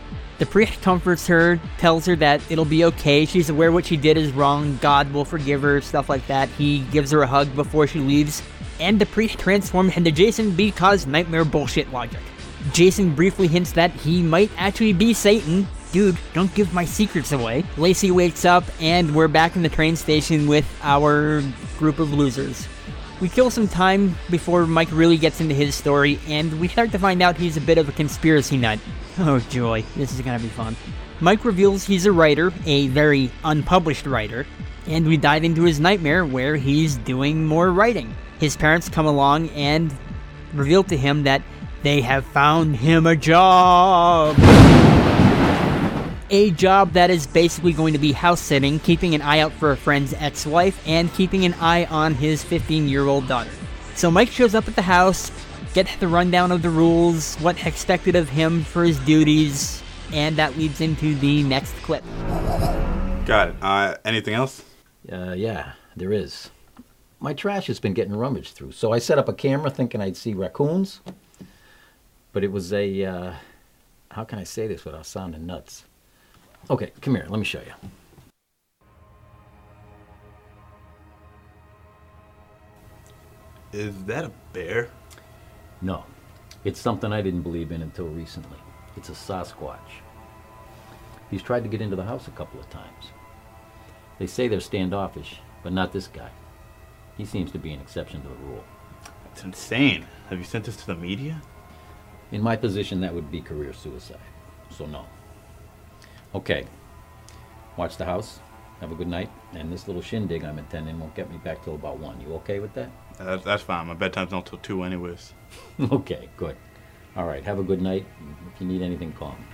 The 0.41 0.47
priest 0.47 0.81
comforts 0.81 1.27
her, 1.27 1.61
tells 1.77 2.07
her 2.07 2.17
that 2.17 2.41
it'll 2.51 2.65
be 2.65 2.87
okay, 2.87 3.27
she's 3.27 3.51
aware 3.51 3.71
what 3.71 3.85
she 3.85 3.99
did 3.99 4.17
is 4.17 4.33
wrong, 4.33 4.79
God 4.81 5.13
will 5.13 5.27
forgive 5.27 5.61
her, 5.61 5.83
stuff 5.83 6.09
like 6.09 6.27
that. 6.29 6.49
He 6.49 6.79
gives 6.79 7.11
her 7.11 7.21
a 7.21 7.27
hug 7.27 7.55
before 7.55 7.87
she 7.87 7.99
leaves, 7.99 8.43
and 8.81 8.99
the 8.99 9.05
priest 9.05 9.39
transforms 9.39 9.99
into 9.99 10.11
Jason 10.11 10.53
because 10.53 11.07
nightmare 11.07 11.45
bullshit 11.45 11.93
logic. 11.93 12.21
Jason 12.73 13.15
briefly 13.15 13.49
hints 13.49 13.73
that 13.73 13.91
he 13.91 14.23
might 14.23 14.51
actually 14.57 14.95
be 14.95 15.13
Satan. 15.13 15.69
Dude, 15.93 16.17
don't 16.33 16.55
give 16.55 16.73
my 16.73 16.87
secrets 16.87 17.33
away. 17.33 17.63
Lacey 17.77 18.11
wakes 18.11 18.47
up, 18.47 18.65
and 18.81 19.15
we're 19.15 19.29
back 19.29 19.57
in 19.57 19.63
the 19.63 19.69
train 19.69 19.95
station 19.95 20.47
with 20.47 20.67
our 20.81 21.43
group 21.77 21.99
of 21.99 22.15
losers. 22.15 22.67
We 23.21 23.29
kill 23.29 23.51
some 23.51 23.69
time 23.69 24.17
before 24.31 24.67
Mike 24.67 24.89
really 24.93 25.19
gets 25.19 25.43
into 25.43 25.55
his 25.55 25.75
story, 25.75 26.19
and 26.27 26.59
we 26.59 26.69
start 26.69 26.91
to 26.93 26.99
find 26.99 27.21
out 27.21 27.37
he's 27.37 27.59
a 27.59 27.61
bit 27.61 27.77
of 27.77 27.89
a 27.89 27.93
conspiracy 27.93 28.57
nut. 28.57 28.79
Oh 29.19 29.39
joy, 29.39 29.85
this 29.97 30.15
is 30.15 30.21
gonna 30.23 30.39
be 30.39 30.49
fun. 30.49 30.75
Mike 31.21 31.45
reveals 31.45 31.85
he's 31.85 32.07
a 32.07 32.13
writer, 32.13 32.53
a 32.65 32.89
very 32.89 33.31
unpublished 33.45 34.07
writer, 34.07 34.47
and 34.87 35.07
we 35.07 35.19
dive 35.19 35.45
into 35.45 35.65
his 35.65 35.79
nightmare 35.79 36.25
where 36.25 36.57
he's 36.57 36.97
doing 36.97 37.45
more 37.45 37.71
writing. 37.71 38.15
His 38.39 38.57
parents 38.57 38.89
come 38.89 39.05
along 39.05 39.51
and 39.51 39.95
reveal 40.55 40.85
to 40.85 40.97
him 40.97 41.25
that 41.25 41.43
they 41.83 42.01
have 42.01 42.25
found 42.25 42.77
him 42.77 43.07
a 43.07 43.17
job. 43.17 44.37
A 46.33 46.53
job 46.53 46.93
that 46.93 47.11
is 47.11 47.27
basically 47.27 47.73
going 47.73 47.93
to 47.93 47.99
be 47.99 48.13
house 48.13 48.41
sitting, 48.41 48.79
keeping 48.79 49.17
an 49.17 49.23
eye 49.23 49.41
out 49.41 49.53
for 49.53 49.73
a 49.73 49.77
friend's 49.77 50.15
ex 50.15 50.47
wife, 50.47 50.81
and 50.87 51.13
keeping 51.15 51.45
an 51.45 51.55
eye 51.55 51.87
on 51.87 52.15
his 52.15 52.45
15 52.45 52.89
year 52.89 53.05
old 53.07 53.27
daughter. 53.27 53.51
So 53.97 54.13
Mike 54.13 54.31
shows 54.31 54.55
up 54.55 54.69
at 54.69 54.77
the 54.77 54.83
house, 54.83 55.33
gets 55.75 55.97
the 55.97 56.07
rundown 56.07 56.53
of 56.53 56.63
the 56.63 56.71
rules, 56.71 57.35
what's 57.37 57.67
expected 57.67 58.15
of 58.15 58.29
him 58.29 58.63
for 58.63 58.85
his 58.85 58.99
duties, 59.01 59.83
and 60.13 60.37
that 60.37 60.57
leads 60.57 60.81
into 60.81 61.17
the 61.17 61.43
next 61.43 61.73
clip. 61.83 62.05
Got 63.27 63.49
it. 63.49 63.57
Uh, 63.61 63.97
anything 64.05 64.35
else? 64.35 64.63
Uh, 65.11 65.33
yeah, 65.33 65.73
there 65.97 66.13
is. 66.13 66.51
My 67.19 67.35
trash 67.35 67.67
has 67.67 67.81
been 67.81 67.93
getting 67.93 68.15
rummaged 68.15 68.55
through, 68.55 68.71
so 68.73 68.93
I 68.93 69.01
set 69.01 69.19
up 69.19 69.29
a 69.29 69.33
camera 69.33 69.69
thinking 69.69 70.01
I'd 70.01 70.17
see 70.17 70.35
raccoons. 70.35 71.01
But 72.33 72.45
it 72.45 72.53
was 72.53 72.73
a, 72.73 73.05
uh, 73.05 73.33
how 74.13 74.23
can 74.23 74.39
I 74.39 74.45
say 74.45 74.69
this 74.69 74.85
without 74.85 75.07
sounding 75.07 75.45
nuts? 75.45 75.87
Okay, 76.69 76.93
come 77.01 77.15
here, 77.15 77.27
let 77.29 77.39
me 77.39 77.45
show 77.45 77.61
you. 77.61 77.73
Is 83.73 84.05
that 84.05 84.25
a 84.25 84.33
bear? 84.53 84.89
No, 85.81 86.05
it's 86.65 86.81
something 86.81 87.13
I 87.13 87.23
didn't 87.23 87.43
believe 87.43 87.71
in 87.71 87.83
until 87.83 88.07
recently. 88.07 88.59
It's 88.97 89.09
a 89.09 89.13
Sasquatch. 89.13 89.79
He's 91.31 91.43
tried 91.43 91.63
to 91.63 91.69
get 91.69 91.81
into 91.81 91.97
the 91.97 92.05
house 92.05 92.27
a 92.27 92.33
couple 92.33 92.59
of 92.59 92.69
times. 92.69 93.07
They 94.19 94.27
say 94.27 94.49
they're 94.49 94.61
standoffish, 94.61 95.41
but 95.63 95.73
not 95.73 95.93
this 95.93 96.09
guy. 96.09 96.31
He 97.17 97.25
seems 97.25 97.53
to 97.53 97.59
be 97.59 97.73
an 97.73 97.81
exception 97.81 98.23
to 98.23 98.29
the 98.29 98.35
rule. 98.35 98.65
It's 99.33 99.45
insane. 99.45 100.05
Have 100.29 100.39
you 100.39 100.45
sent 100.45 100.65
this 100.65 100.77
to 100.77 100.87
the 100.87 100.97
media? 100.97 101.41
In 102.33 102.43
my 102.43 102.57
position, 102.57 103.01
that 103.01 103.15
would 103.15 103.31
be 103.31 103.41
career 103.41 103.73
suicide. 103.73 104.19
So, 104.71 104.87
no. 104.87 105.07
Okay. 106.35 106.67
Watch 107.77 107.97
the 107.97 108.05
house. 108.05 108.41
Have 108.81 108.93
a 108.93 108.95
good 108.95 109.09
night. 109.09 109.31
And 109.53 109.73
this 109.73 109.87
little 109.87 110.03
shindig 110.03 110.45
I'm 110.45 110.59
attending 110.59 110.99
won't 110.99 111.15
get 111.15 111.31
me 111.31 111.39
back 111.39 111.63
till 111.65 111.75
about 111.75 111.99
1. 111.99 112.21
You 112.21 112.35
okay 112.37 112.61
with 112.61 112.73
that? 112.75 112.91
Uh, 113.19 113.25
that's, 113.25 113.45
that's 113.45 113.63
fine. 113.63 113.87
My 113.87 113.95
bedtime's 113.95 114.31
not 114.31 114.47
till 114.47 114.59
2 114.59 114.83
anyways. 114.85 115.35
okay, 115.93 116.29
good. 116.37 116.57
All 117.17 117.27
right, 117.27 117.43
have 117.45 117.59
a 117.59 117.63
good 117.63 117.83
night. 117.83 118.07
If 118.55 118.61
you 118.61 118.67
need 118.67 118.83
anything, 118.83 119.13
call 119.13 119.33
me. 119.33 119.45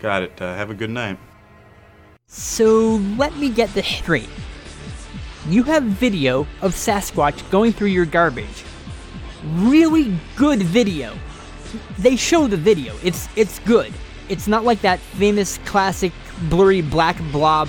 Got 0.00 0.24
it. 0.24 0.42
Uh, 0.42 0.54
have 0.54 0.70
a 0.70 0.74
good 0.74 0.90
night. 0.90 1.18
So 2.26 2.96
let 3.16 3.36
me 3.36 3.48
get 3.48 3.72
this 3.74 3.86
straight. 3.86 4.28
You 5.48 5.62
have 5.64 5.84
video 5.84 6.46
of 6.62 6.74
Sasquatch 6.74 7.48
going 7.50 7.72
through 7.72 7.88
your 7.88 8.06
garbage. 8.06 8.64
Really 9.56 10.18
good 10.36 10.62
video. 10.62 11.14
they 11.98 12.16
show 12.16 12.46
the 12.46 12.56
video. 12.56 12.94
It's 13.02 13.28
it's 13.36 13.58
good. 13.60 13.92
It's 14.28 14.48
not 14.48 14.64
like 14.64 14.80
that 14.80 14.98
famous 15.00 15.58
classic 15.58 16.12
blurry 16.48 16.82
black 16.82 17.18
blob 17.30 17.68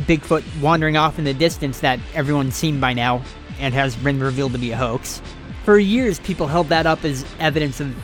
Bigfoot 0.00 0.42
wandering 0.60 0.96
off 0.96 1.18
in 1.18 1.24
the 1.24 1.34
distance 1.34 1.80
that 1.80 2.00
everyone's 2.14 2.56
seen 2.56 2.80
by 2.80 2.92
now 2.92 3.22
and 3.60 3.72
has 3.72 3.94
been 3.94 4.18
revealed 4.18 4.52
to 4.52 4.58
be 4.58 4.72
a 4.72 4.76
hoax. 4.76 5.22
For 5.64 5.78
years, 5.78 6.18
people 6.18 6.46
held 6.46 6.68
that 6.68 6.86
up 6.86 7.04
as 7.04 7.24
evidence 7.38 7.80
of 7.80 7.94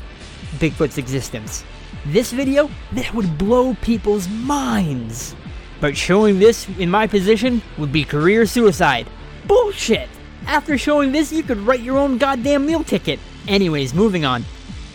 Bigfoot's 0.59 0.99
existence. 0.99 1.65
This 2.07 2.33
video, 2.33 2.71
that 2.93 3.13
would 3.13 3.37
blow 3.37 3.75
people's 3.83 4.29
minds. 4.29 5.35
But 5.81 5.97
showing 5.97 6.39
this 6.39 6.69
in 6.79 6.91
my 6.91 7.07
position 7.07 7.61
would 7.77 7.93
be 7.93 8.05
career 8.05 8.47
suicide. 8.47 9.09
Bullshit! 9.47 10.09
After 10.47 10.79
showing 10.79 11.13
this, 11.13 11.33
you 11.33 11.43
could 11.43 11.59
write 11.59 11.81
your 11.81 11.99
own 11.99 12.19
goddamn 12.19 12.67
meal 12.67 12.85
ticket. 12.85 13.19
Anyways, 13.49 13.95
moving 13.95 14.25
on. 14.25 14.45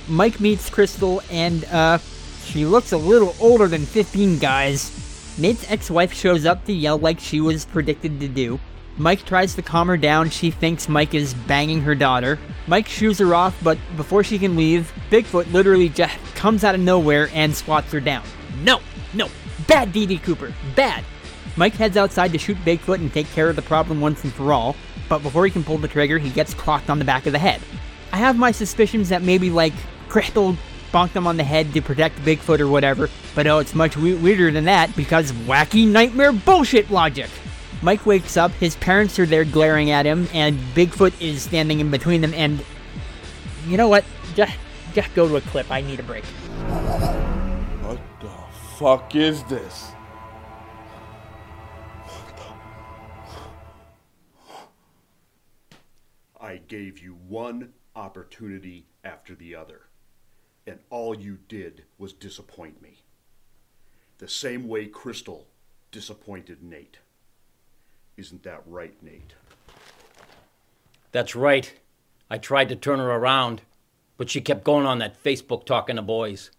Mike 0.08 0.39
meets 0.39 0.69
Crystal, 0.69 1.21
and, 1.29 1.65
uh, 1.65 1.97
she 2.45 2.65
looks 2.65 2.91
a 2.91 2.97
little 2.97 3.36
older 3.39 3.67
than 3.67 3.86
15 3.86 4.39
guys. 4.39 4.91
Nate's 5.38 5.69
ex 5.69 5.91
wife 5.91 6.13
shows 6.13 6.45
up 6.45 6.63
to 6.65 6.73
yell 6.73 6.97
like 6.97 7.19
she 7.19 7.41
was 7.41 7.65
predicted 7.65 8.19
to 8.19 8.27
do. 8.27 8.60
Mike 8.97 9.25
tries 9.25 9.55
to 9.55 9.62
calm 9.62 9.88
her 9.88 9.97
down. 9.97 10.29
She 10.29 10.51
thinks 10.51 10.88
Mike 10.88 11.13
is 11.13 11.34
banging 11.34 11.81
her 11.81 11.95
daughter. 11.95 12.39
Mike 12.67 12.88
shoos 12.88 13.17
her 13.17 13.36
off, 13.36 13.53
but 13.62 13.77
before 13.97 14.23
she 14.23 14.39
can 14.39 14.55
leave, 14.55 14.93
Bigfoot 15.10 15.51
literally 15.51 15.89
just 15.89 16.15
comes 16.36 16.63
out 16.63 16.75
of 16.75 16.81
nowhere 16.81 17.29
and 17.34 17.53
swats 17.53 17.91
her 17.91 17.99
down. 17.99 18.23
No, 18.63 18.79
no, 19.13 19.27
bad 19.67 19.91
DD 19.91 20.23
Cooper, 20.23 20.53
bad. 20.75 21.03
Mike 21.58 21.73
heads 21.73 21.97
outside 21.97 22.31
to 22.31 22.38
shoot 22.38 22.58
Bigfoot 22.65 22.99
and 22.99 23.12
take 23.12 23.29
care 23.31 23.49
of 23.49 23.58
the 23.58 23.62
problem 23.62 23.99
once 23.99 24.23
and 24.23 24.34
for 24.34 24.53
all, 24.53 24.77
but 25.10 25.23
before 25.23 25.45
he 25.45 25.51
can 25.51 25.63
pull 25.63 25.77
the 25.77 25.88
trigger, 25.88 26.17
he 26.17 26.29
gets 26.29 26.53
clocked 26.53 26.89
on 26.89 26.99
the 26.99 27.05
back 27.05 27.25
of 27.25 27.34
the 27.34 27.39
head. 27.39 27.62
I 28.13 28.17
have 28.17 28.38
my 28.38 28.51
suspicions 28.51 29.10
that 29.10 29.23
maybe, 29.23 29.49
like, 29.49 29.73
Crystal 30.08 30.55
bonked 30.91 31.12
him 31.12 31.28
on 31.28 31.38
the 31.38 31.43
head 31.43 31.74
to 31.74 31.82
protect 31.82 32.19
Bigfoot 32.19 32.60
or 32.60 32.67
whatever, 32.67 33.10
but 33.34 33.48
oh, 33.48 33.60
it's 33.60 33.76
much 33.76 33.98
we- 33.98 34.15
weirder 34.15 34.52
than 34.52 34.65
that 34.65 34.95
because 34.95 35.32
wacky 35.32 35.88
nightmare 35.88 36.32
bullshit 36.32 36.89
logic. 36.89 37.30
Mike 37.82 38.06
wakes 38.06 38.38
up, 38.38 38.52
his 38.54 38.76
parents 38.78 39.19
are 39.19 39.26
there 39.26 39.45
glaring 39.45 39.91
at 39.91 40.06
him, 40.06 40.28
and 40.34 40.58
Bigfoot 40.74 41.13
is 41.21 41.43
standing 41.43 41.80
in 41.80 41.91
between 41.91 42.21
them, 42.21 42.34
and 42.34 42.63
you 43.67 43.78
know 43.78 43.88
what? 43.88 44.06
Just, 44.34 44.58
just 44.93 45.13
go 45.13 45.28
to 45.28 45.36
a 45.36 45.41
clip. 45.41 45.69
I 45.69 45.82
need 45.82 46.00
a 46.00 46.04
break. 46.04 46.24
What 47.84 48.00
the 48.19 48.30
fuck 48.78 49.15
is 49.15 49.43
this? 49.43 49.91
I 56.39 56.58
gave 56.58 57.00
you 57.00 57.17
one 57.28 57.74
opportunity 57.95 58.86
after 59.04 59.34
the 59.34 59.56
other, 59.56 59.85
and 60.67 60.80
all 60.89 61.15
you 61.15 61.38
did 61.47 61.84
was 61.97 62.13
disappoint 62.13 62.82
me. 62.82 63.01
The 64.17 64.28
same 64.28 64.67
way 64.67 64.88
Crystal 64.88 65.47
disappointed 65.91 66.63
Nate. 66.63 66.99
Isn't 68.17 68.43
that 68.43 68.63
right, 68.65 68.95
Nate? 69.04 69.34
That's 71.12 71.36
right. 71.36 71.73
I 72.30 72.38
tried 72.38 72.69
to 72.69 72.75
turn 72.75 72.99
her 72.99 73.12
around, 73.12 73.62
but 74.17 74.30
she 74.30 74.41
kept 74.41 74.63
going 74.63 74.86
on 74.86 74.99
that 74.99 75.21
Facebook 75.21 75.65
talking 75.65 75.97
to 75.97 76.01
boys. 76.01 76.51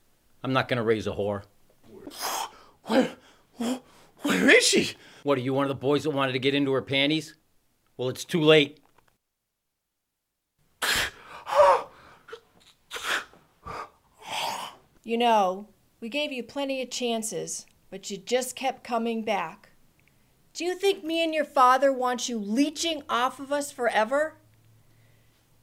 I'm 0.43 0.53
not 0.53 0.69
gonna 0.69 0.83
raise 0.83 1.07
a 1.07 1.13
whore. 1.13 1.43
Where, 2.85 3.11
where 3.57 4.51
is 4.51 4.65
she? 4.65 4.93
What 5.23 5.39
are 5.39 5.41
you, 5.41 5.55
one 5.55 5.65
of 5.65 5.69
the 5.69 5.75
boys 5.75 6.05
that 6.05 6.11
wanted 6.11 6.33
to 6.33 6.39
get 6.39 6.55
into 6.55 6.73
her 6.73 6.83
panties? 6.83 7.35
Well, 7.97 8.09
it's 8.09 8.25
too 8.25 8.41
late. 8.41 8.79
You 15.07 15.17
know, 15.17 15.69
we 16.01 16.09
gave 16.09 16.33
you 16.33 16.43
plenty 16.43 16.83
of 16.83 16.91
chances, 16.91 17.65
but 17.91 18.11
you 18.11 18.17
just 18.17 18.57
kept 18.57 18.83
coming 18.83 19.23
back. 19.23 19.69
Do 20.53 20.65
you 20.65 20.75
think 20.75 21.05
me 21.05 21.23
and 21.23 21.33
your 21.33 21.45
father 21.45 21.93
want 21.93 22.29
you 22.29 22.41
leeching 22.41 23.05
off 23.09 23.39
of 23.39 23.53
us 23.53 23.71
forever? 23.71 24.39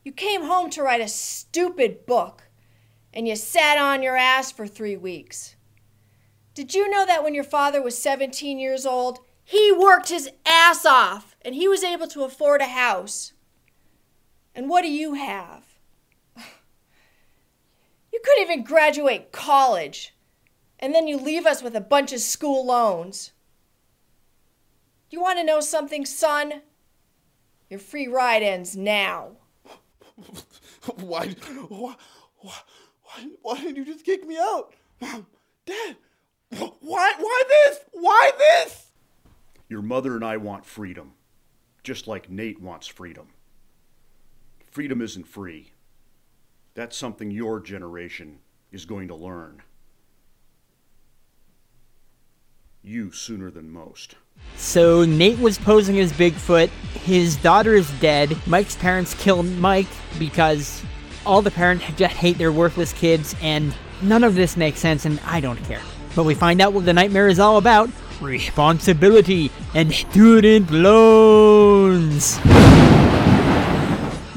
You 0.06 0.14
came 0.14 0.44
home 0.44 0.70
to 0.70 0.82
write 0.82 1.02
a 1.02 1.10
stupid 1.10 2.06
book, 2.06 2.44
and 3.14 3.28
you 3.28 3.36
sat 3.36 3.78
on 3.78 4.02
your 4.02 4.16
ass 4.16 4.50
for 4.50 4.66
three 4.66 4.96
weeks. 4.96 5.58
Did 6.54 6.74
you 6.74 6.90
know 6.90 7.06
that 7.06 7.22
when 7.22 7.36
your 7.36 7.44
father 7.44 7.82
was 7.82 7.98
17 7.98 8.60
years 8.60 8.86
old, 8.86 9.20
he 9.44 9.74
worked 9.74 10.08
his 10.08 10.30
ass 10.46 10.86
off 10.86 11.36
and 11.42 11.54
he 11.54 11.68
was 11.68 11.84
able 11.84 12.08
to 12.08 12.24
afford 12.24 12.62
a 12.62 12.68
house? 12.68 13.34
And 14.56 14.70
what 14.70 14.84
do 14.84 14.90
you 14.90 15.16
have? 15.16 15.63
You 18.24 18.30
couldn't 18.30 18.52
even 18.52 18.64
graduate 18.64 19.34
college, 19.34 20.16
and 20.80 20.96
then 20.96 21.10
you 21.10 21.18
leave 21.18 21.46
us 21.46 21.62
with 21.62 21.76
a 21.76 21.82
bunch 21.82 22.14
of 22.14 22.22
school 22.22 22.66
loans. 22.66 23.34
You 25.10 25.22
want 25.22 25.40
to 25.40 25.44
know 25.44 25.60
something, 25.60 26.06
son? 26.06 26.62
Your 27.70 27.82
free 27.82 28.08
ride 28.08 28.42
ends 28.42 28.78
now. 28.78 29.32
Why, 30.96 31.28
why, 31.70 31.96
why, 32.40 32.54
why, 33.02 33.28
why 33.42 33.62
did 33.62 33.76
you 33.78 33.86
just 33.86 34.06
kick 34.06 34.26
me 34.26 34.38
out? 34.38 34.74
Mom, 35.02 35.28
Dad, 35.66 35.98
why, 36.58 37.14
why 37.18 37.44
this? 37.48 37.80
Why 37.92 38.32
this? 38.38 38.92
Your 39.68 39.82
mother 39.82 40.16
and 40.16 40.24
I 40.24 40.38
want 40.38 40.66
freedom, 40.66 41.14
just 41.84 42.08
like 42.08 42.30
Nate 42.30 42.62
wants 42.62 42.88
freedom. 42.88 43.28
Freedom 44.72 45.02
isn't 45.02 45.28
free. 45.28 45.73
That's 46.76 46.98
something 46.98 47.30
your 47.30 47.60
generation 47.60 48.40
is 48.72 48.86
going 48.86 49.08
to 49.10 49.16
learn. 49.16 49.62
You 52.82 53.12
sooner 53.12 53.52
than 53.52 53.70
most. 53.70 54.16
So 54.58 55.06
Nate 55.06 55.40
was 55.40 55.58
posing 55.58 56.00
as 56.00 56.12
Bigfoot. 56.12 56.70
His 57.04 57.36
daughter 57.38 57.76
is 57.76 57.90
dead. 58.00 58.36
Mike's 58.48 58.76
parents 58.76 59.14
killed 59.14 59.46
Mike 59.46 59.88
because 60.18 60.84
all 61.26 61.42
the 61.42 61.52
parents 61.52 61.86
just 61.96 62.16
hate 62.16 62.38
their 62.38 62.52
worthless 62.52 62.92
kids, 62.92 63.36
and 63.42 63.74
none 64.02 64.24
of 64.24 64.36
this 64.36 64.58
makes 64.58 64.80
sense, 64.80 65.06
and 65.06 65.20
I 65.26 65.40
don't 65.40 65.64
care. 65.66 65.82
But 66.16 66.24
we 66.26 66.36
find 66.36 66.60
out 66.60 66.74
what 66.74 66.86
the 66.86 66.94
nightmare 66.94 67.28
is 67.28 67.40
all 67.40 67.58
about 67.58 67.90
responsibility 68.20 69.52
and 69.74 69.92
student 69.92 70.72
loans. 70.72 72.40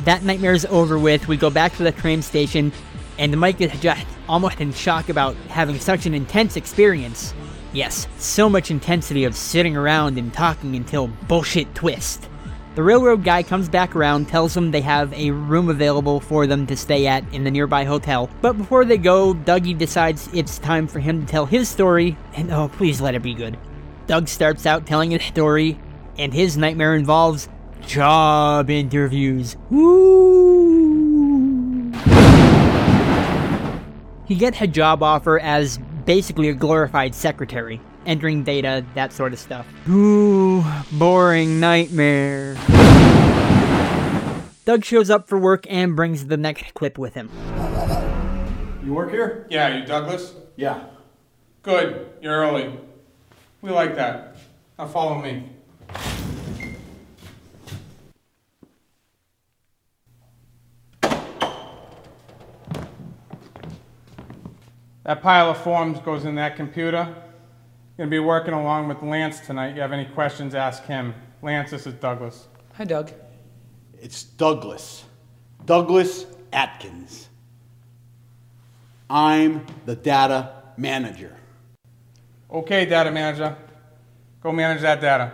That 0.07 0.23
nightmare 0.23 0.53
is 0.53 0.65
over 0.67 1.01
with. 1.01 1.27
We 1.27 1.37
go 1.37 1.51
back 1.51 1.75
to 1.77 1.83
the 1.83 1.91
train 1.91 2.23
station, 2.23 2.73
and 3.19 3.37
Mike 3.37 3.61
is 3.61 3.73
just 3.81 4.07
almost 4.29 4.61
in 4.61 4.73
shock 4.73 5.09
about 5.09 5.35
having 5.49 5.81
such 5.81 6.07
an 6.07 6.15
intense 6.15 6.57
experience. 6.57 7.35
Yes, 7.73 8.07
so 8.17 8.49
much 8.49 8.71
intensity 8.71 9.25
of 9.25 9.35
sitting 9.35 9.77
around 9.77 10.17
and 10.17 10.33
talking 10.33 10.77
until 10.77 11.09
bullshit 11.27 11.75
twist. 11.75 12.29
The 12.77 12.85
railroad 12.85 13.25
guy 13.25 13.43
comes 13.43 13.69
back 13.69 13.97
around, 13.97 14.29
tells 14.29 14.55
them 14.55 14.71
they 14.71 14.81
have 14.83 15.13
a 15.13 15.33
room 15.33 15.69
available 15.71 16.21
for 16.21 16.47
them 16.47 16.69
to 16.69 16.77
stay 16.77 17.09
at 17.09 17.25
in 17.35 17.43
the 17.43 17.51
nearby 17.51 17.83
hotel. 17.83 18.31
But 18.41 18.59
before 18.59 18.85
they 18.85 18.99
go, 18.99 19.35
Dougie 19.35 19.77
decides 19.77 20.29
it's 20.33 20.61
time 20.61 20.87
for 20.87 21.01
him 21.01 21.21
to 21.21 21.27
tell 21.27 21.47
his 21.47 21.69
story, 21.69 22.17
and 22.35 22.53
oh, 22.53 22.69
please 22.69 23.01
let 23.01 23.17
it 23.17 23.23
be 23.25 23.35
good. 23.35 23.59
Doug 24.07 24.29
starts 24.29 24.67
out 24.67 24.87
telling 24.87 25.11
his 25.11 25.25
story, 25.25 25.81
and 26.17 26.33
his 26.33 26.57
nightmare 26.57 26.95
involves 26.95 27.49
job 27.83 28.71
interviews. 28.71 29.57
Woo! 29.71 31.07
He 34.27 34.35
gets 34.35 34.61
a 34.61 34.67
job 34.67 35.03
offer 35.03 35.39
as 35.39 35.79
basically 36.05 36.49
a 36.49 36.53
glorified 36.55 37.15
secretary, 37.15 37.81
entering 38.07 38.43
data, 38.43 38.85
that 38.95 39.13
sort 39.13 39.33
of 39.33 39.39
stuff. 39.39 39.67
Ooh, 39.89 40.65
boring 40.93 41.61
nightmare. 41.61 42.57
Doug 44.65 44.85
shows 44.85 45.11
up 45.11 45.29
for 45.29 45.39
work 45.39 45.65
and 45.71 45.95
brings 45.95 46.27
the 46.27 46.37
next 46.37 46.75
clip 46.75 46.99
with 46.99 47.15
him. 47.15 47.31
You 48.85 48.95
work 48.95 49.11
here? 49.11 49.47
Yeah, 49.49 49.77
you 49.77 49.87
Douglas? 49.87 50.35
Yeah. 50.57 50.87
Good, 51.63 52.09
you're 52.21 52.37
early. 52.37 52.77
We 53.61 53.71
like 53.71 53.95
that. 53.97 54.37
Now 54.79 54.89
follow 54.89 55.21
me. 55.21 55.51
That 65.07 65.23
pile 65.23 65.51
of 65.53 65.59
forms 65.59 66.01
goes 66.01 66.25
in 66.25 66.35
that 66.35 66.57
computer. 66.57 67.05
Going 67.97 68.11
to 68.11 68.11
be 68.11 68.19
working 68.19 68.53
along 68.53 68.89
with 68.89 69.05
Lance 69.05 69.39
tonight. 69.39 69.77
You 69.77 69.81
have 69.81 69.93
any 69.93 70.05
questions, 70.05 70.53
ask 70.53 70.85
him. 70.85 71.15
Lance, 71.43 71.71
this 71.71 71.87
is 71.87 71.95
Douglas. 71.95 72.49
Hi, 72.75 72.83
Doug. 72.83 73.13
It's 73.95 74.25
Douglas. 74.25 75.05
Douglas 75.65 76.27
Atkins. 76.53 77.29
I'm 79.09 79.65
the 79.85 79.95
data 79.95 80.65
manager. 80.77 81.37
Okay, 82.51 82.85
data 82.85 83.13
manager. 83.13 83.57
Go 84.43 84.51
manage 84.51 84.83
that 84.83 85.01
data. 85.01 85.33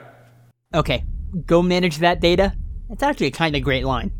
Okay, 0.75 1.03
go 1.47 1.63
manage 1.63 1.97
that 1.99 2.21
data? 2.21 2.55
That's 2.91 3.03
actually 3.03 3.29
a 3.29 3.31
kind 3.31 3.57
of 3.57 3.63
great 3.63 3.87
line. 3.87 4.13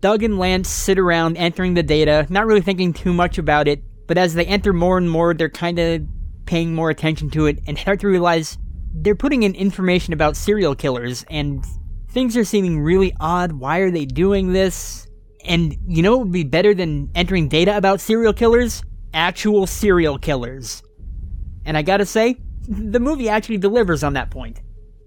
Doug 0.00 0.22
and 0.22 0.38
Lance 0.38 0.68
sit 0.68 0.96
around 0.96 1.36
entering 1.38 1.74
the 1.74 1.82
data, 1.82 2.24
not 2.30 2.46
really 2.46 2.60
thinking 2.60 2.92
too 2.92 3.12
much 3.12 3.36
about 3.36 3.66
it, 3.66 3.82
but 4.12 4.18
as 4.18 4.34
they 4.34 4.44
enter 4.44 4.74
more 4.74 4.98
and 4.98 5.10
more, 5.10 5.32
they're 5.32 5.48
kind 5.48 5.78
of 5.78 6.02
paying 6.44 6.74
more 6.74 6.90
attention 6.90 7.30
to 7.30 7.46
it 7.46 7.58
and 7.66 7.78
start 7.78 7.98
to 8.00 8.06
realize 8.06 8.58
they're 8.92 9.14
putting 9.14 9.42
in 9.42 9.54
information 9.54 10.12
about 10.12 10.36
serial 10.36 10.74
killers 10.74 11.24
and 11.30 11.64
things 12.10 12.36
are 12.36 12.44
seeming 12.44 12.78
really 12.78 13.14
odd. 13.20 13.52
Why 13.52 13.78
are 13.78 13.90
they 13.90 14.04
doing 14.04 14.52
this? 14.52 15.06
And 15.46 15.74
you 15.86 16.02
know 16.02 16.18
what 16.18 16.24
would 16.26 16.32
be 16.32 16.44
better 16.44 16.74
than 16.74 17.10
entering 17.14 17.48
data 17.48 17.74
about 17.74 18.02
serial 18.02 18.34
killers? 18.34 18.82
Actual 19.14 19.66
serial 19.66 20.18
killers. 20.18 20.82
And 21.64 21.78
I 21.78 21.80
gotta 21.80 22.04
say, 22.04 22.38
the 22.68 23.00
movie 23.00 23.30
actually 23.30 23.56
delivers 23.56 24.04
on 24.04 24.12
that 24.12 24.30
point. 24.30 24.60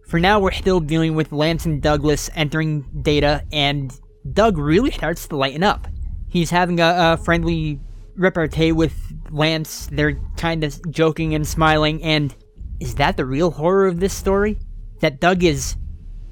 For 0.08 0.20
now, 0.20 0.40
we're 0.40 0.52
still 0.52 0.80
dealing 0.80 1.14
with 1.14 1.32
Lance 1.32 1.68
and 1.68 1.80
Douglas 1.80 2.32
entering 2.34 2.88
data, 3.04 3.44
and 3.52 3.96
Doug 4.34 4.58
really 4.58 4.90
starts 4.90 5.28
to 5.28 5.36
lighten 5.36 5.62
up. 5.62 5.86
He's 6.28 6.50
having 6.50 6.80
a, 6.80 7.14
a 7.14 7.18
friendly 7.18 7.80
repartee 8.16 8.72
with 8.72 8.94
Lance. 9.30 9.88
They're 9.92 10.20
kind 10.38 10.64
of 10.64 10.92
joking 10.92 11.36
and 11.36 11.48
smiling, 11.48 12.04
and 12.04 12.36
is 12.80 12.96
that 12.96 13.18
the 13.18 13.26
real 13.26 13.52
horror 13.52 13.88
of 13.88 14.00
this 14.00 14.14
story? 14.14 14.58
That 15.00 15.20
Doug 15.20 15.44
is 15.44 15.76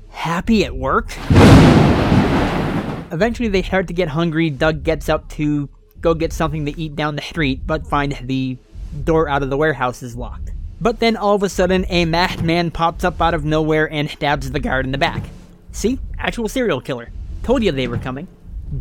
happy 0.10 0.66
at 0.66 0.76
work? 0.76 1.12
Eventually, 3.12 3.50
they 3.50 3.62
start 3.62 3.88
to 3.88 3.94
get 3.94 4.08
hungry. 4.10 4.50
Doug 4.50 4.84
gets 4.84 5.10
up 5.10 5.30
to 5.32 5.70
go 6.02 6.14
get 6.14 6.34
something 6.34 6.66
to 6.66 6.80
eat 6.80 6.96
down 6.96 7.16
the 7.16 7.22
street, 7.22 7.66
but 7.66 7.88
find 7.88 8.18
the 8.24 8.58
door 9.04 9.30
out 9.30 9.44
of 9.44 9.50
the 9.50 9.58
warehouse 9.58 10.04
is 10.04 10.16
locked. 10.16 10.52
But 10.82 11.00
then 11.00 11.16
all 11.16 11.36
of 11.36 11.44
a 11.44 11.50
sudden, 11.50 11.86
a 11.90 12.06
masked 12.06 12.44
man 12.44 12.72
pops 12.72 13.04
up 13.04 13.22
out 13.22 13.34
of 13.34 13.46
nowhere 13.46 13.90
and 13.90 14.10
stabs 14.10 14.52
the 14.52 14.60
guard 14.60 14.86
in 14.86 14.92
the 14.92 14.98
back. 14.98 15.24
See? 15.72 16.00
Actual 16.18 16.50
serial 16.50 16.82
killer. 16.82 17.10
Told 17.44 17.64
you 17.64 17.72
they 17.72 17.88
were 17.88 17.98
coming. 17.98 18.28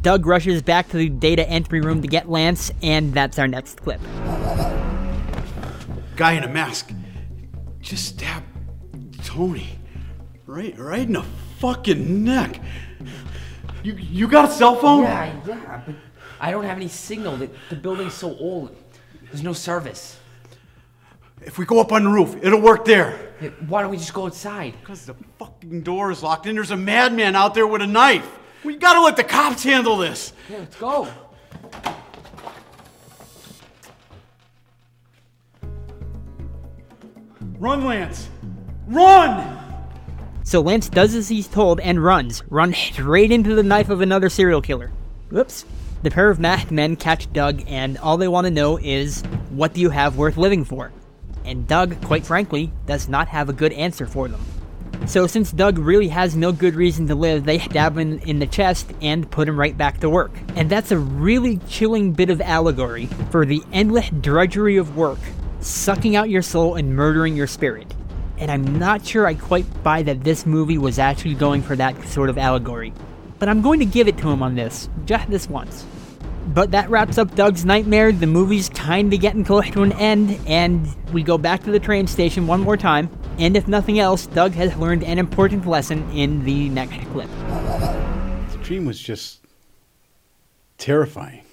Doug 0.01 0.27
rushes 0.27 0.63
back 0.63 0.89
to 0.89 0.97
the 0.97 1.09
data 1.09 1.47
entry 1.49 1.81
room 1.81 2.01
to 2.01 2.09
get 2.09 2.31
Lance, 2.31 2.71
and 2.83 3.13
that's 3.13 3.39
our 3.39 3.47
next 3.47 3.83
clip. 3.83 4.01
Guy 6.17 6.33
in 6.33 6.45
a 6.45 6.49
mask 6.49 6.93
just 7.81 8.07
stabbed 8.07 8.47
Tony. 9.25 9.79
Right, 10.47 10.79
right 10.79 11.03
in 11.03 11.13
the 11.13 11.25
fucking 11.59 12.25
neck. 12.25 12.61
You, 13.83 13.95
you 13.95 14.29
got 14.29 14.49
a 14.49 14.53
cell 14.53 14.77
phone? 14.77 15.05
Yeah, 15.05 15.41
yeah, 15.47 15.83
but 15.85 15.95
I 16.41 16.51
don't 16.51 16.65
have 16.65 16.77
any 16.77 16.89
signal. 16.89 17.37
The, 17.37 17.51
the 17.71 17.77
building's 17.77 18.15
so 18.15 18.37
old. 18.37 18.77
There's 19.25 19.43
no 19.43 19.53
service. 19.53 20.19
If 21.41 21.59
we 21.59 21.65
go 21.65 21.81
up 21.81 21.93
on 21.93 22.05
the 22.05 22.11
roof, 22.11 22.37
it'll 22.43 22.61
work 22.61 22.85
there. 22.85 23.33
Yeah, 23.41 23.49
why 23.67 23.83
don't 23.83 23.91
we 23.91 23.97
just 23.97 24.15
go 24.15 24.27
outside? 24.27 24.75
Because 24.81 25.07
the 25.07 25.15
fucking 25.39 25.83
door 25.83 26.13
is 26.13 26.23
locked 26.23 26.47
and 26.47 26.57
there's 26.57 26.71
a 26.71 26.77
madman 26.77 27.35
out 27.35 27.55
there 27.55 27.67
with 27.67 27.83
a 27.83 27.87
knife. 27.87 28.39
We 28.64 28.77
gotta 28.77 29.01
let 29.01 29.16
the 29.16 29.25
cops 29.25 29.62
handle 29.62 29.96
this. 29.96 30.33
Yeah, 30.48 30.59
let's 30.59 30.77
go. 30.77 31.09
Run, 37.59 37.85
Lance. 37.85 38.29
Run! 38.88 39.59
So 40.42 40.61
Lance 40.61 40.88
does 40.88 41.14
as 41.14 41.29
he's 41.29 41.46
told 41.46 41.79
and 41.81 42.03
runs, 42.03 42.42
runs 42.51 42.77
straight 42.77 43.31
into 43.31 43.55
the 43.55 43.62
knife 43.62 43.88
of 43.88 44.01
another 44.01 44.29
serial 44.29 44.61
killer. 44.61 44.90
Whoops. 45.31 45.64
The 46.03 46.11
pair 46.11 46.29
of 46.29 46.40
masked 46.40 46.72
men 46.72 46.96
catch 46.96 47.33
Doug, 47.33 47.62
and 47.68 47.96
all 47.98 48.16
they 48.16 48.27
want 48.27 48.46
to 48.46 48.51
know 48.51 48.77
is, 48.77 49.22
what 49.51 49.72
do 49.72 49.81
you 49.81 49.90
have 49.90 50.16
worth 50.16 50.37
living 50.37 50.64
for? 50.64 50.90
And 51.44 51.66
Doug, 51.68 52.01
quite 52.03 52.27
frankly, 52.27 52.72
does 52.87 53.09
not 53.09 53.29
have 53.29 53.48
a 53.48 53.53
good 53.53 53.72
answer 53.72 54.07
for 54.07 54.27
them. 54.27 54.44
So 55.07 55.27
since 55.27 55.51
Doug 55.51 55.79
really 55.79 56.09
has 56.09 56.37
no 56.37 56.53
good 56.53 56.75
reason 56.75 57.07
to 57.09 57.15
live, 57.15 57.45
they 57.45 57.59
stab 57.59 57.99
him 57.99 58.19
in 58.21 58.38
the 58.38 58.47
chest 58.47 58.93
and 59.03 59.31
put 59.31 59.49
him 59.49 59.59
right 59.59 59.77
back 59.77 59.99
to 60.01 60.09
work. 60.09 60.33
And 60.57 60.71
that's 60.71 60.91
a 60.91 60.99
really 60.99 61.59
chilling 61.69 62.12
bit 62.12 62.31
of 62.31 62.41
allegory 62.41 63.07
for 63.31 63.45
the 63.45 63.62
endless 63.73 64.09
drudgery 64.09 64.77
of 64.77 64.97
work, 64.97 65.19
sucking 65.61 66.17
out 66.17 66.31
your 66.31 66.41
soul 66.41 66.77
and 66.77 66.97
murdering 66.97 67.37
your 67.37 67.47
spirit. 67.47 67.93
And 68.38 68.51
I'm 68.51 68.79
not 68.79 69.05
sure 69.05 69.27
I 69.27 69.35
quite 69.35 69.83
buy 69.83 70.03
that 70.03 70.25
this 70.25 70.47
movie 70.47 70.79
was 70.79 70.99
actually 70.99 71.35
going 71.35 71.62
for 71.62 71.77
that 71.77 72.03
sort 72.09 72.31
of 72.31 72.38
allegory. 72.38 72.93
But 73.38 73.49
I'm 73.49 73.61
going 73.61 73.81
to 73.81 73.85
give 73.85 74.09
it 74.09 74.17
to 74.19 74.31
him 74.31 74.43
on 74.43 74.55
this, 74.55 74.88
just 75.05 75.29
this 75.29 75.49
once. 75.49 75.85
But 76.47 76.71
that 76.71 76.91
wraps 76.91 77.19
up 77.19 77.35
Doug's 77.35 77.65
Nightmare. 77.65 78.12
The 78.12 78.27
movie's 78.27 78.69
kinda 78.69 79.17
getting 79.17 79.45
close 79.45 79.71
to 79.71 79.83
an 79.83 79.93
end, 79.93 80.38
and 80.47 80.88
we 81.12 81.23
go 81.23 81.38
back 81.38 81.62
to 81.65 81.71
the 81.71 81.79
train 81.79 82.07
station 82.07 82.47
one 82.47 82.61
more 82.61 82.77
time. 82.77 83.11
And 83.38 83.57
if 83.57 83.66
nothing 83.66 83.99
else, 83.99 84.27
Doug 84.27 84.53
has 84.53 84.77
learned 84.77 85.05
an 85.05 85.18
important 85.18 85.66
lesson 85.66 86.09
in 86.11 86.45
the 86.45 86.68
next 86.68 87.05
clip. 87.09 87.31
The 88.51 88.59
dream 88.62 88.85
was 88.85 89.01
just 89.01 89.40
terrifying. 90.79 91.45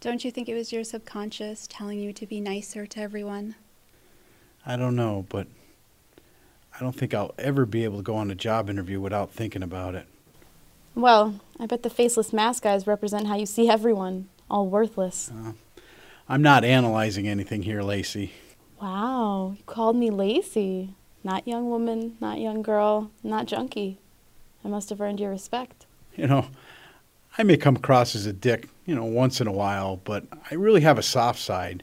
Don't 0.00 0.24
you 0.24 0.30
think 0.30 0.48
it 0.48 0.54
was 0.54 0.72
your 0.72 0.84
subconscious 0.84 1.66
telling 1.66 1.98
you 1.98 2.12
to 2.12 2.26
be 2.26 2.40
nicer 2.40 2.86
to 2.86 3.00
everyone? 3.00 3.54
I 4.64 4.76
don't 4.76 4.96
know, 4.96 5.26
but 5.28 5.46
I 6.74 6.80
don't 6.80 6.94
think 6.94 7.12
I'll 7.12 7.34
ever 7.38 7.66
be 7.66 7.84
able 7.84 7.98
to 7.98 8.02
go 8.02 8.16
on 8.16 8.30
a 8.30 8.34
job 8.34 8.70
interview 8.70 9.00
without 9.00 9.30
thinking 9.30 9.62
about 9.62 9.94
it. 9.94 10.06
Well, 10.94 11.40
I 11.58 11.66
bet 11.66 11.82
the 11.82 11.90
faceless 11.90 12.32
mask 12.32 12.62
guys 12.62 12.86
represent 12.86 13.26
how 13.26 13.36
you 13.36 13.46
see 13.46 13.68
everyone, 13.68 14.28
all 14.50 14.66
worthless. 14.66 15.30
Uh, 15.30 15.52
I'm 16.28 16.42
not 16.42 16.64
analyzing 16.64 17.28
anything 17.28 17.62
here, 17.62 17.82
Lacey. 17.82 18.32
Wow, 18.80 19.54
you 19.58 19.62
called 19.64 19.96
me 19.96 20.10
Lacey. 20.10 20.94
Not 21.22 21.46
young 21.46 21.68
woman, 21.68 22.16
not 22.18 22.38
young 22.38 22.62
girl, 22.62 23.10
not 23.22 23.46
junkie. 23.46 23.98
I 24.64 24.68
must 24.68 24.88
have 24.88 25.00
earned 25.02 25.20
your 25.20 25.30
respect. 25.30 25.84
You 26.16 26.26
know, 26.26 26.46
I 27.36 27.42
may 27.42 27.58
come 27.58 27.76
across 27.76 28.14
as 28.14 28.24
a 28.24 28.32
dick, 28.32 28.68
you 28.86 28.94
know, 28.94 29.04
once 29.04 29.40
in 29.40 29.46
a 29.46 29.52
while, 29.52 30.00
but 30.04 30.24
I 30.50 30.54
really 30.54 30.80
have 30.80 30.98
a 30.98 31.02
soft 31.02 31.38
side. 31.38 31.82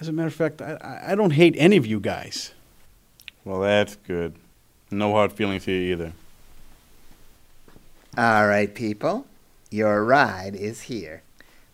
As 0.00 0.08
a 0.08 0.12
matter 0.12 0.28
of 0.28 0.34
fact, 0.34 0.60
I, 0.60 1.04
I 1.08 1.14
don't 1.14 1.30
hate 1.30 1.54
any 1.56 1.76
of 1.76 1.86
you 1.86 2.00
guys. 2.00 2.54
Well, 3.44 3.60
that's 3.60 3.96
good. 3.96 4.34
No 4.90 5.12
hard 5.12 5.32
feelings 5.32 5.64
here 5.64 5.80
either. 5.80 6.12
All 8.16 8.48
right, 8.48 8.74
people. 8.74 9.26
Your 9.70 10.04
ride 10.04 10.56
is 10.56 10.82
here. 10.82 11.22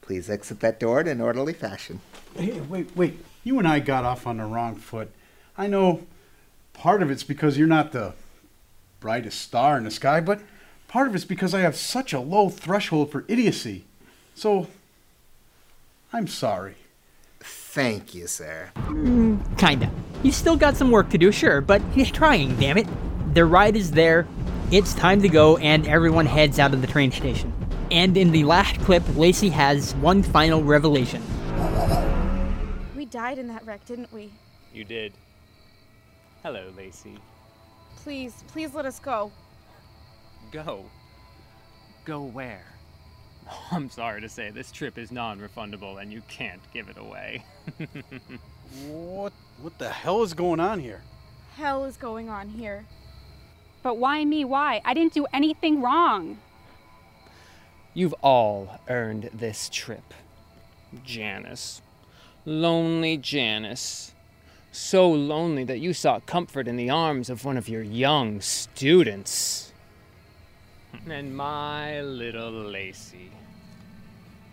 Please 0.02 0.28
exit 0.28 0.60
that 0.60 0.78
door 0.78 1.00
in 1.00 1.08
an 1.08 1.20
orderly 1.22 1.54
fashion. 1.54 2.00
Hey, 2.36 2.60
wait, 2.60 2.94
wait. 2.94 3.18
You 3.44 3.58
and 3.58 3.68
I 3.68 3.78
got 3.78 4.04
off 4.04 4.26
on 4.26 4.38
the 4.38 4.44
wrong 4.44 4.74
foot. 4.74 5.10
I 5.56 5.66
know 5.66 6.06
part 6.72 7.02
of 7.02 7.10
it's 7.10 7.22
because 7.22 7.58
you're 7.58 7.68
not 7.68 7.92
the 7.92 8.14
brightest 9.00 9.40
star 9.40 9.76
in 9.76 9.84
the 9.84 9.90
sky, 9.90 10.20
but 10.20 10.40
part 10.88 11.06
of 11.06 11.14
it's 11.14 11.26
because 11.26 11.54
I 11.54 11.60
have 11.60 11.76
such 11.76 12.14
a 12.14 12.20
low 12.20 12.48
threshold 12.48 13.12
for 13.12 13.26
idiocy. 13.28 13.84
So, 14.34 14.68
I'm 16.10 16.26
sorry. 16.26 16.76
Thank 17.40 18.14
you, 18.14 18.26
sir. 18.26 18.70
Mm, 18.76 19.58
kinda. 19.58 19.90
He's 20.22 20.36
still 20.36 20.56
got 20.56 20.76
some 20.76 20.90
work 20.90 21.10
to 21.10 21.18
do, 21.18 21.30
sure, 21.30 21.60
but 21.60 21.82
he's 21.92 22.10
trying, 22.10 22.56
damn 22.56 22.78
it. 22.78 22.86
The 23.34 23.44
ride 23.44 23.76
is 23.76 23.90
there, 23.90 24.26
it's 24.70 24.94
time 24.94 25.20
to 25.20 25.28
go, 25.28 25.58
and 25.58 25.86
everyone 25.86 26.24
heads 26.24 26.58
out 26.58 26.72
of 26.72 26.80
the 26.80 26.86
train 26.86 27.12
station. 27.12 27.52
And 27.90 28.16
in 28.16 28.30
the 28.32 28.44
last 28.44 28.80
clip, 28.80 29.02
Lacey 29.16 29.50
has 29.50 29.94
one 29.96 30.22
final 30.22 30.62
revelation. 30.62 31.22
We 33.14 33.20
died 33.20 33.38
in 33.38 33.46
that 33.46 33.64
wreck, 33.64 33.84
didn't 33.84 34.12
we? 34.12 34.32
You 34.72 34.82
did. 34.82 35.12
Hello, 36.42 36.72
Lacey. 36.76 37.16
Please, 37.98 38.42
please 38.48 38.74
let 38.74 38.86
us 38.86 38.98
go. 38.98 39.30
Go. 40.50 40.84
Go 42.04 42.24
where? 42.24 42.64
I'm 43.70 43.88
sorry 43.88 44.20
to 44.20 44.28
say, 44.28 44.50
this 44.50 44.72
trip 44.72 44.98
is 44.98 45.12
non 45.12 45.38
refundable 45.38 46.02
and 46.02 46.12
you 46.12 46.22
can't 46.26 46.60
give 46.72 46.88
it 46.88 46.98
away. 46.98 47.44
what, 48.88 49.32
what 49.60 49.78
the 49.78 49.90
hell 49.90 50.24
is 50.24 50.34
going 50.34 50.58
on 50.58 50.80
here? 50.80 51.00
Hell 51.54 51.84
is 51.84 51.96
going 51.96 52.28
on 52.28 52.48
here. 52.48 52.84
But 53.84 53.96
why 53.96 54.24
me? 54.24 54.44
Why? 54.44 54.82
I 54.84 54.92
didn't 54.92 55.14
do 55.14 55.24
anything 55.32 55.80
wrong. 55.80 56.38
You've 57.94 58.14
all 58.22 58.80
earned 58.88 59.30
this 59.32 59.70
trip. 59.72 60.12
Janice. 61.04 61.80
Lonely 62.46 63.16
Janice. 63.16 64.12
So 64.70 65.10
lonely 65.10 65.64
that 65.64 65.78
you 65.78 65.92
sought 65.94 66.26
comfort 66.26 66.68
in 66.68 66.76
the 66.76 66.90
arms 66.90 67.30
of 67.30 67.44
one 67.44 67.56
of 67.56 67.68
your 67.68 67.82
young 67.82 68.40
students. 68.40 69.72
And 71.08 71.36
my 71.36 72.00
little 72.02 72.50
Lacey. 72.50 73.30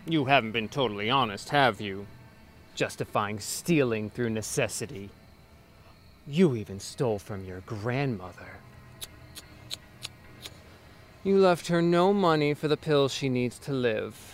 You 0.06 0.24
haven't 0.24 0.52
been 0.52 0.68
totally 0.68 1.10
honest, 1.10 1.50
have 1.50 1.80
you? 1.80 2.06
Justifying 2.74 3.40
stealing 3.40 4.10
through 4.10 4.30
necessity. 4.30 5.10
You 6.26 6.56
even 6.56 6.80
stole 6.80 7.18
from 7.18 7.44
your 7.44 7.60
grandmother. 7.60 8.58
You 11.24 11.38
left 11.38 11.68
her 11.68 11.82
no 11.82 12.12
money 12.12 12.54
for 12.54 12.68
the 12.68 12.76
pills 12.76 13.12
she 13.12 13.28
needs 13.28 13.58
to 13.60 13.72
live. 13.72 14.31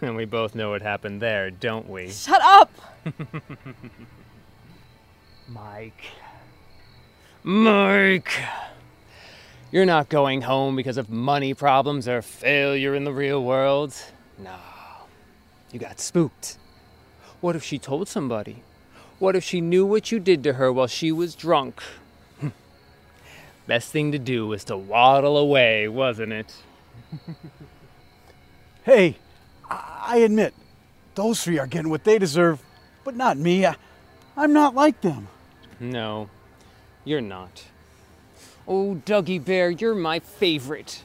And 0.02 0.16
we 0.16 0.24
both 0.24 0.54
know 0.54 0.70
what 0.70 0.80
happened 0.80 1.20
there, 1.20 1.50
don't 1.50 1.88
we? 1.88 2.10
Shut 2.10 2.40
up! 2.40 2.70
Mike. 5.48 6.04
Mike! 7.42 8.32
You're 9.70 9.84
not 9.84 10.08
going 10.08 10.40
home 10.42 10.74
because 10.74 10.96
of 10.96 11.10
money 11.10 11.52
problems 11.52 12.08
or 12.08 12.22
failure 12.22 12.94
in 12.94 13.04
the 13.04 13.12
real 13.12 13.44
world. 13.44 13.94
No. 14.38 14.56
You 15.70 15.78
got 15.78 16.00
spooked. 16.00 16.56
What 17.42 17.54
if 17.54 17.62
she 17.62 17.78
told 17.78 18.08
somebody? 18.08 18.62
What 19.18 19.36
if 19.36 19.44
she 19.44 19.60
knew 19.60 19.84
what 19.84 20.10
you 20.10 20.18
did 20.18 20.42
to 20.44 20.54
her 20.54 20.72
while 20.72 20.86
she 20.86 21.12
was 21.12 21.34
drunk? 21.34 21.82
Best 23.66 23.92
thing 23.92 24.12
to 24.12 24.18
do 24.18 24.46
was 24.46 24.64
to 24.64 24.78
waddle 24.78 25.36
away, 25.36 25.88
wasn't 25.88 26.32
it? 26.32 26.54
Hey, 28.82 29.16
I 30.00 30.14
I 30.14 30.16
admit, 30.18 30.54
those 31.14 31.42
three 31.42 31.58
are 31.58 31.66
getting 31.66 31.90
what 31.90 32.04
they 32.04 32.18
deserve, 32.18 32.62
but 33.04 33.14
not 33.14 33.36
me. 33.36 33.66
I, 33.66 33.76
I'm 34.36 34.52
not 34.52 34.74
like 34.74 35.00
them. 35.00 35.28
No, 35.78 36.28
you're 37.04 37.20
not. 37.20 37.64
Oh, 38.66 39.00
Dougie 39.04 39.44
Bear, 39.44 39.70
you're 39.70 39.94
my 39.94 40.20
favorite. 40.20 41.02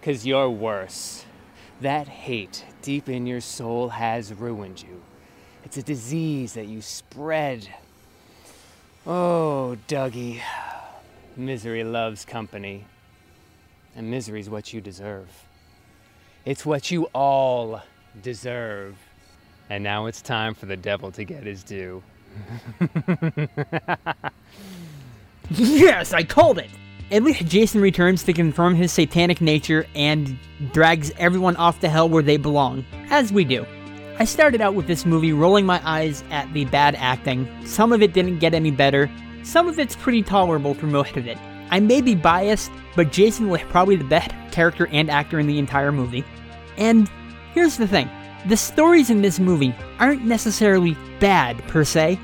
Because 0.00 0.26
you're 0.26 0.50
worse. 0.50 1.24
That 1.80 2.08
hate 2.08 2.64
deep 2.82 3.08
in 3.08 3.26
your 3.26 3.40
soul 3.40 3.90
has 3.90 4.32
ruined 4.32 4.82
you. 4.82 5.02
It's 5.64 5.76
a 5.76 5.82
disease 5.82 6.54
that 6.54 6.66
you 6.66 6.80
spread. 6.80 7.68
Oh, 9.06 9.76
Dougie. 9.88 10.40
Misery 11.36 11.84
loves 11.84 12.24
company. 12.24 12.84
And 13.94 14.10
misery's 14.10 14.48
what 14.48 14.72
you 14.72 14.80
deserve. 14.80 15.28
It's 16.44 16.64
what 16.64 16.90
you 16.90 17.04
all 17.12 17.82
deserve. 18.22 18.96
And 19.70 19.84
now 19.84 20.06
it's 20.06 20.22
time 20.22 20.54
for 20.54 20.66
the 20.66 20.76
devil 20.76 21.10
to 21.12 21.24
get 21.24 21.44
his 21.44 21.62
due. 21.62 22.02
Yes, 25.50 26.12
I 26.12 26.24
called 26.24 26.58
it! 26.58 26.68
At 27.10 27.22
least 27.22 27.46
Jason 27.46 27.80
returns 27.80 28.22
to 28.24 28.34
confirm 28.34 28.74
his 28.74 28.92
satanic 28.92 29.40
nature 29.40 29.86
and 29.94 30.38
drags 30.74 31.10
everyone 31.16 31.56
off 31.56 31.80
to 31.80 31.88
hell 31.88 32.06
where 32.06 32.22
they 32.22 32.36
belong, 32.36 32.84
as 33.08 33.32
we 33.32 33.44
do. 33.44 33.64
I 34.18 34.24
started 34.24 34.60
out 34.60 34.74
with 34.74 34.86
this 34.86 35.06
movie 35.06 35.32
rolling 35.32 35.64
my 35.64 35.80
eyes 35.88 36.22
at 36.30 36.52
the 36.52 36.66
bad 36.66 36.96
acting. 36.96 37.48
Some 37.64 37.92
of 37.92 38.02
it 38.02 38.12
didn't 38.12 38.40
get 38.40 38.52
any 38.52 38.70
better, 38.70 39.10
some 39.42 39.68
of 39.68 39.78
it's 39.78 39.96
pretty 39.96 40.22
tolerable 40.22 40.74
for 40.74 40.86
most 40.86 41.16
of 41.16 41.26
it. 41.26 41.38
I 41.70 41.80
may 41.80 42.02
be 42.02 42.14
biased, 42.14 42.70
but 42.94 43.10
Jason 43.10 43.48
was 43.48 43.62
probably 43.70 43.96
the 43.96 44.04
best 44.04 44.30
character 44.52 44.86
and 44.88 45.10
actor 45.10 45.38
in 45.38 45.46
the 45.46 45.58
entire 45.58 45.92
movie. 45.92 46.24
And 46.76 47.10
here's 47.54 47.76
the 47.76 47.88
thing 47.88 48.10
the 48.46 48.56
stories 48.56 49.10
in 49.10 49.22
this 49.22 49.40
movie 49.40 49.74
aren't 49.98 50.24
necessarily 50.24 50.96
bad 51.20 51.58
per 51.68 51.84
se. 51.84 52.18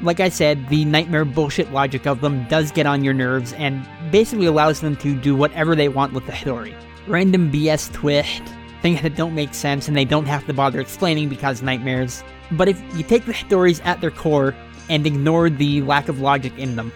Like 0.00 0.20
I 0.20 0.28
said, 0.28 0.68
the 0.68 0.84
nightmare 0.84 1.24
bullshit 1.24 1.72
logic 1.72 2.06
of 2.06 2.20
them 2.20 2.44
does 2.48 2.72
get 2.72 2.86
on 2.86 3.04
your 3.04 3.14
nerves 3.14 3.52
and 3.54 3.86
basically 4.10 4.46
allows 4.46 4.80
them 4.80 4.96
to 4.96 5.14
do 5.14 5.34
whatever 5.36 5.74
they 5.74 5.88
want 5.88 6.12
with 6.12 6.26
the 6.26 6.34
story. 6.34 6.74
Random 7.06 7.50
BS 7.50 7.92
twist, 7.92 8.42
things 8.82 9.00
that 9.02 9.16
don't 9.16 9.34
make 9.34 9.54
sense 9.54 9.88
and 9.88 9.96
they 9.96 10.04
don't 10.04 10.26
have 10.26 10.46
to 10.46 10.52
bother 10.52 10.80
explaining 10.80 11.28
because 11.28 11.62
nightmares. 11.62 12.24
But 12.52 12.68
if 12.68 12.82
you 12.96 13.04
take 13.04 13.24
the 13.24 13.32
stories 13.32 13.80
at 13.80 14.00
their 14.00 14.10
core 14.10 14.54
and 14.90 15.06
ignore 15.06 15.48
the 15.48 15.82
lack 15.82 16.08
of 16.08 16.20
logic 16.20 16.52
in 16.58 16.76
them, 16.76 16.92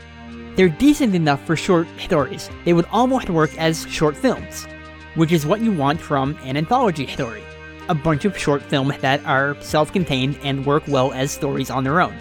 they're 0.56 0.68
decent 0.68 1.14
enough 1.14 1.42
for 1.46 1.54
short 1.54 1.86
stories. 1.98 2.50
They 2.64 2.72
would 2.72 2.86
almost 2.90 3.30
work 3.30 3.56
as 3.56 3.86
short 3.86 4.16
films, 4.16 4.66
which 5.14 5.30
is 5.30 5.46
what 5.46 5.60
you 5.60 5.70
want 5.70 6.00
from 6.00 6.36
an 6.42 6.56
anthology 6.56 7.06
story. 7.06 7.42
A 7.89 7.95
bunch 7.95 8.24
of 8.24 8.36
short 8.36 8.62
films 8.62 8.99
that 8.99 9.24
are 9.24 9.57
self 9.62 9.93
contained 9.93 10.39
and 10.43 10.66
work 10.66 10.82
well 10.89 11.12
as 11.12 11.30
stories 11.30 11.70
on 11.70 11.84
their 11.84 12.01
own. 12.01 12.14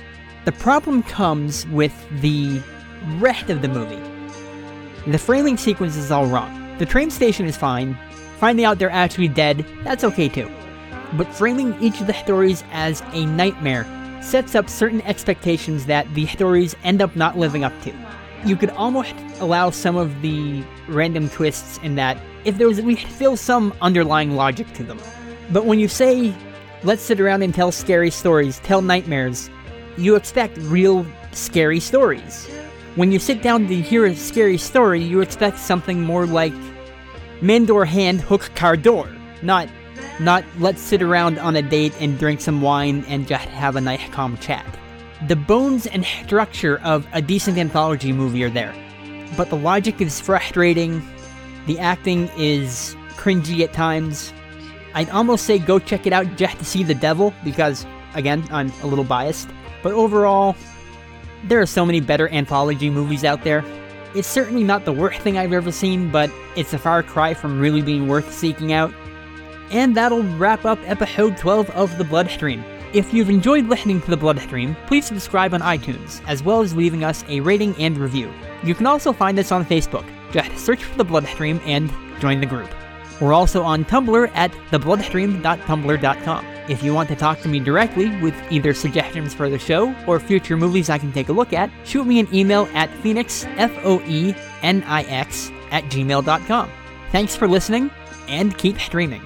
The 0.46 0.54
problem 0.54 1.04
comes 1.04 1.68
with 1.68 1.94
the 2.22 2.62
rest 3.18 3.50
of 3.50 3.62
the 3.62 3.68
movie. 3.68 4.02
The 5.12 5.18
framing 5.18 5.58
sequence 5.58 5.98
is 5.98 6.12
all 6.12 6.26
wrong. 6.26 6.78
The 6.78 6.86
train 6.86 7.10
station 7.12 7.46
is 7.46 7.58
fine. 7.58 7.98
Finding 8.40 8.66
out 8.66 8.80
they're 8.80 8.90
actually 8.90 9.28
dead, 9.28 9.66
that's 9.84 10.04
okay 10.04 10.30
too. 10.30 10.50
But 11.14 11.34
framing 11.34 11.76
each 11.82 12.00
of 12.00 12.08
the 12.08 12.14
stories 12.14 12.64
as 12.72 13.02
a 13.14 13.26
nightmare 13.26 13.86
sets 14.22 14.56
up 14.56 14.70
certain 14.70 15.02
expectations 15.02 15.86
that 15.86 16.14
the 16.14 16.28
stories 16.28 16.76
end 16.84 17.02
up 17.02 17.16
not 17.16 17.38
living 17.38 17.64
up 17.64 17.74
to. 17.82 17.94
You 18.46 18.56
could 18.56 18.70
almost 18.72 19.16
allow 19.40 19.70
some 19.70 19.98
of 19.98 20.22
the 20.22 20.64
random 20.88 21.30
twists 21.30 21.78
in 21.80 21.96
that 21.96 22.18
if 22.46 22.58
there 22.58 22.68
was 22.68 22.80
at 22.80 22.86
least 22.86 23.10
still 23.12 23.36
some 23.36 23.74
underlying 23.82 24.36
logic 24.36 24.72
to 24.74 24.84
them. 24.84 25.00
But 25.52 25.66
when 25.66 25.80
you 25.80 25.88
say, 25.88 26.34
let's 26.84 27.02
sit 27.02 27.20
around 27.20 27.44
and 27.44 27.54
tell 27.54 27.72
scary 27.72 28.12
stories, 28.12 28.60
tell 28.60 28.82
nightmares, 28.82 29.50
you 29.98 30.16
expect 30.16 30.58
real 30.58 31.06
scary 31.32 31.80
stories. 31.80 32.48
When 32.96 33.12
you 33.12 33.20
sit 33.20 33.42
down 33.42 33.68
to 33.68 33.76
hear 33.82 34.06
a 34.06 34.16
scary 34.16 34.58
story, 34.58 35.04
you 35.04 35.22
expect 35.22 35.60
something 35.60 36.02
more 36.02 36.26
like 36.26 36.54
Mandor 37.42 37.86
hand 37.86 38.22
hook 38.22 38.50
car 38.56 38.76
door, 38.76 39.08
not 39.44 39.70
not 40.20 40.44
let's 40.58 40.82
sit 40.82 41.04
around 41.04 41.38
on 41.38 41.56
a 41.56 41.62
date 41.62 41.94
and 42.00 42.18
drink 42.18 42.42
some 42.42 42.62
wine 42.62 43.06
and 43.08 43.28
just 43.28 43.46
have 43.50 43.76
a 43.76 43.82
nice 43.82 44.10
calm 44.10 44.36
chat. 44.38 44.66
The 45.28 45.36
bones 45.36 45.86
and 45.86 46.04
structure 46.04 46.80
of 46.84 47.08
a 47.14 47.22
decent 47.22 47.60
anthology 47.60 48.12
movie 48.12 48.44
are 48.44 48.50
there, 48.50 48.74
but 49.38 49.50
the 49.50 49.56
logic 49.56 50.02
is 50.02 50.20
frustrating, 50.20 51.08
the 51.68 51.78
acting 51.78 52.30
is 52.36 52.96
cringy 53.12 53.62
at 53.62 53.74
times. 53.74 54.34
I'd 54.94 55.10
almost 55.10 55.46
say 55.46 55.60
go 55.60 55.80
check 55.80 56.08
it 56.08 56.14
out 56.14 56.36
just 56.36 56.58
to 56.60 56.66
see 56.66 56.84
the 56.84 56.96
devil, 56.96 57.34
because, 57.44 57.86
again, 58.16 58.44
I'm 58.52 58.72
a 58.82 58.88
little 58.88 59.04
biased. 59.04 59.50
But 59.84 59.94
overall, 59.94 60.56
there 61.44 61.62
are 61.62 61.66
so 61.66 61.86
many 61.86 62.00
better 62.00 62.30
anthology 62.30 62.90
movies 62.90 63.24
out 63.24 63.44
there. 63.44 63.64
It's 64.16 64.28
certainly 64.28 64.64
not 64.64 64.86
the 64.86 64.94
worst 64.94 65.20
thing 65.22 65.38
I've 65.38 65.54
ever 65.54 65.72
seen, 65.72 66.12
but 66.12 66.32
it's 66.56 66.74
a 66.74 66.78
far 66.80 67.04
cry 67.04 67.34
from 67.34 67.60
really 67.60 67.82
being 67.82 68.08
worth 68.08 68.34
seeking 68.34 68.74
out. 68.74 68.94
And 69.70 69.96
that'll 69.96 70.24
wrap 70.24 70.66
up 70.66 70.80
episode 70.86 71.38
12 71.38 71.70
of 71.72 71.98
The 71.98 72.04
Bloodstream. 72.04 72.64
If 72.94 73.14
you've 73.14 73.30
enjoyed 73.30 73.68
listening 73.68 74.02
to 74.02 74.10
The 74.10 74.18
Bloodstream, 74.18 74.76
please 74.88 75.06
subscribe 75.06 75.54
on 75.54 75.62
iTunes, 75.62 76.22
as 76.26 76.42
well 76.42 76.62
as 76.62 76.74
leaving 76.76 77.04
us 77.04 77.26
a 77.28 77.42
rating 77.42 77.76
and 77.76 77.98
review. 77.98 78.32
You 78.64 78.74
can 78.74 78.88
also 78.88 79.12
find 79.12 79.38
us 79.38 79.52
on 79.52 79.66
Facebook. 79.66 80.06
Just 80.32 80.58
search 80.66 80.84
for 80.84 80.98
The 80.98 81.04
Bloodstream 81.04 81.60
and 81.66 81.92
join 82.20 82.40
the 82.40 82.46
group. 82.46 82.70
We're 83.20 83.34
also 83.34 83.64
on 83.64 83.86
Tumblr 83.86 84.32
at 84.36 84.52
thebloodstream.tumblr.com. 84.72 86.46
If 86.70 86.84
you 86.84 86.94
want 86.94 87.08
to 87.10 87.16
talk 87.16 87.40
to 87.42 87.48
me 87.48 87.60
directly 87.60 88.10
with 88.22 88.36
either 88.52 88.74
suggestions 88.74 89.34
for 89.34 89.50
the 89.50 89.58
show 89.58 89.96
or 90.06 90.20
future 90.20 90.58
movies 90.58 90.90
I 90.90 90.98
can 90.98 91.14
take 91.14 91.30
a 91.30 91.34
look 91.34 91.54
at, 91.54 91.72
shoot 91.86 92.06
me 92.06 92.20
an 92.20 92.28
email 92.34 92.68
at 92.74 92.90
phoenix, 92.96 93.46
F-O-E-N-I-X, 93.58 95.52
at 95.72 95.84
gmail.com. 95.86 96.72
Thanks 97.12 97.36
for 97.36 97.48
listening, 97.48 97.90
and 98.28 98.58
keep 98.58 98.80
streaming. 98.80 99.26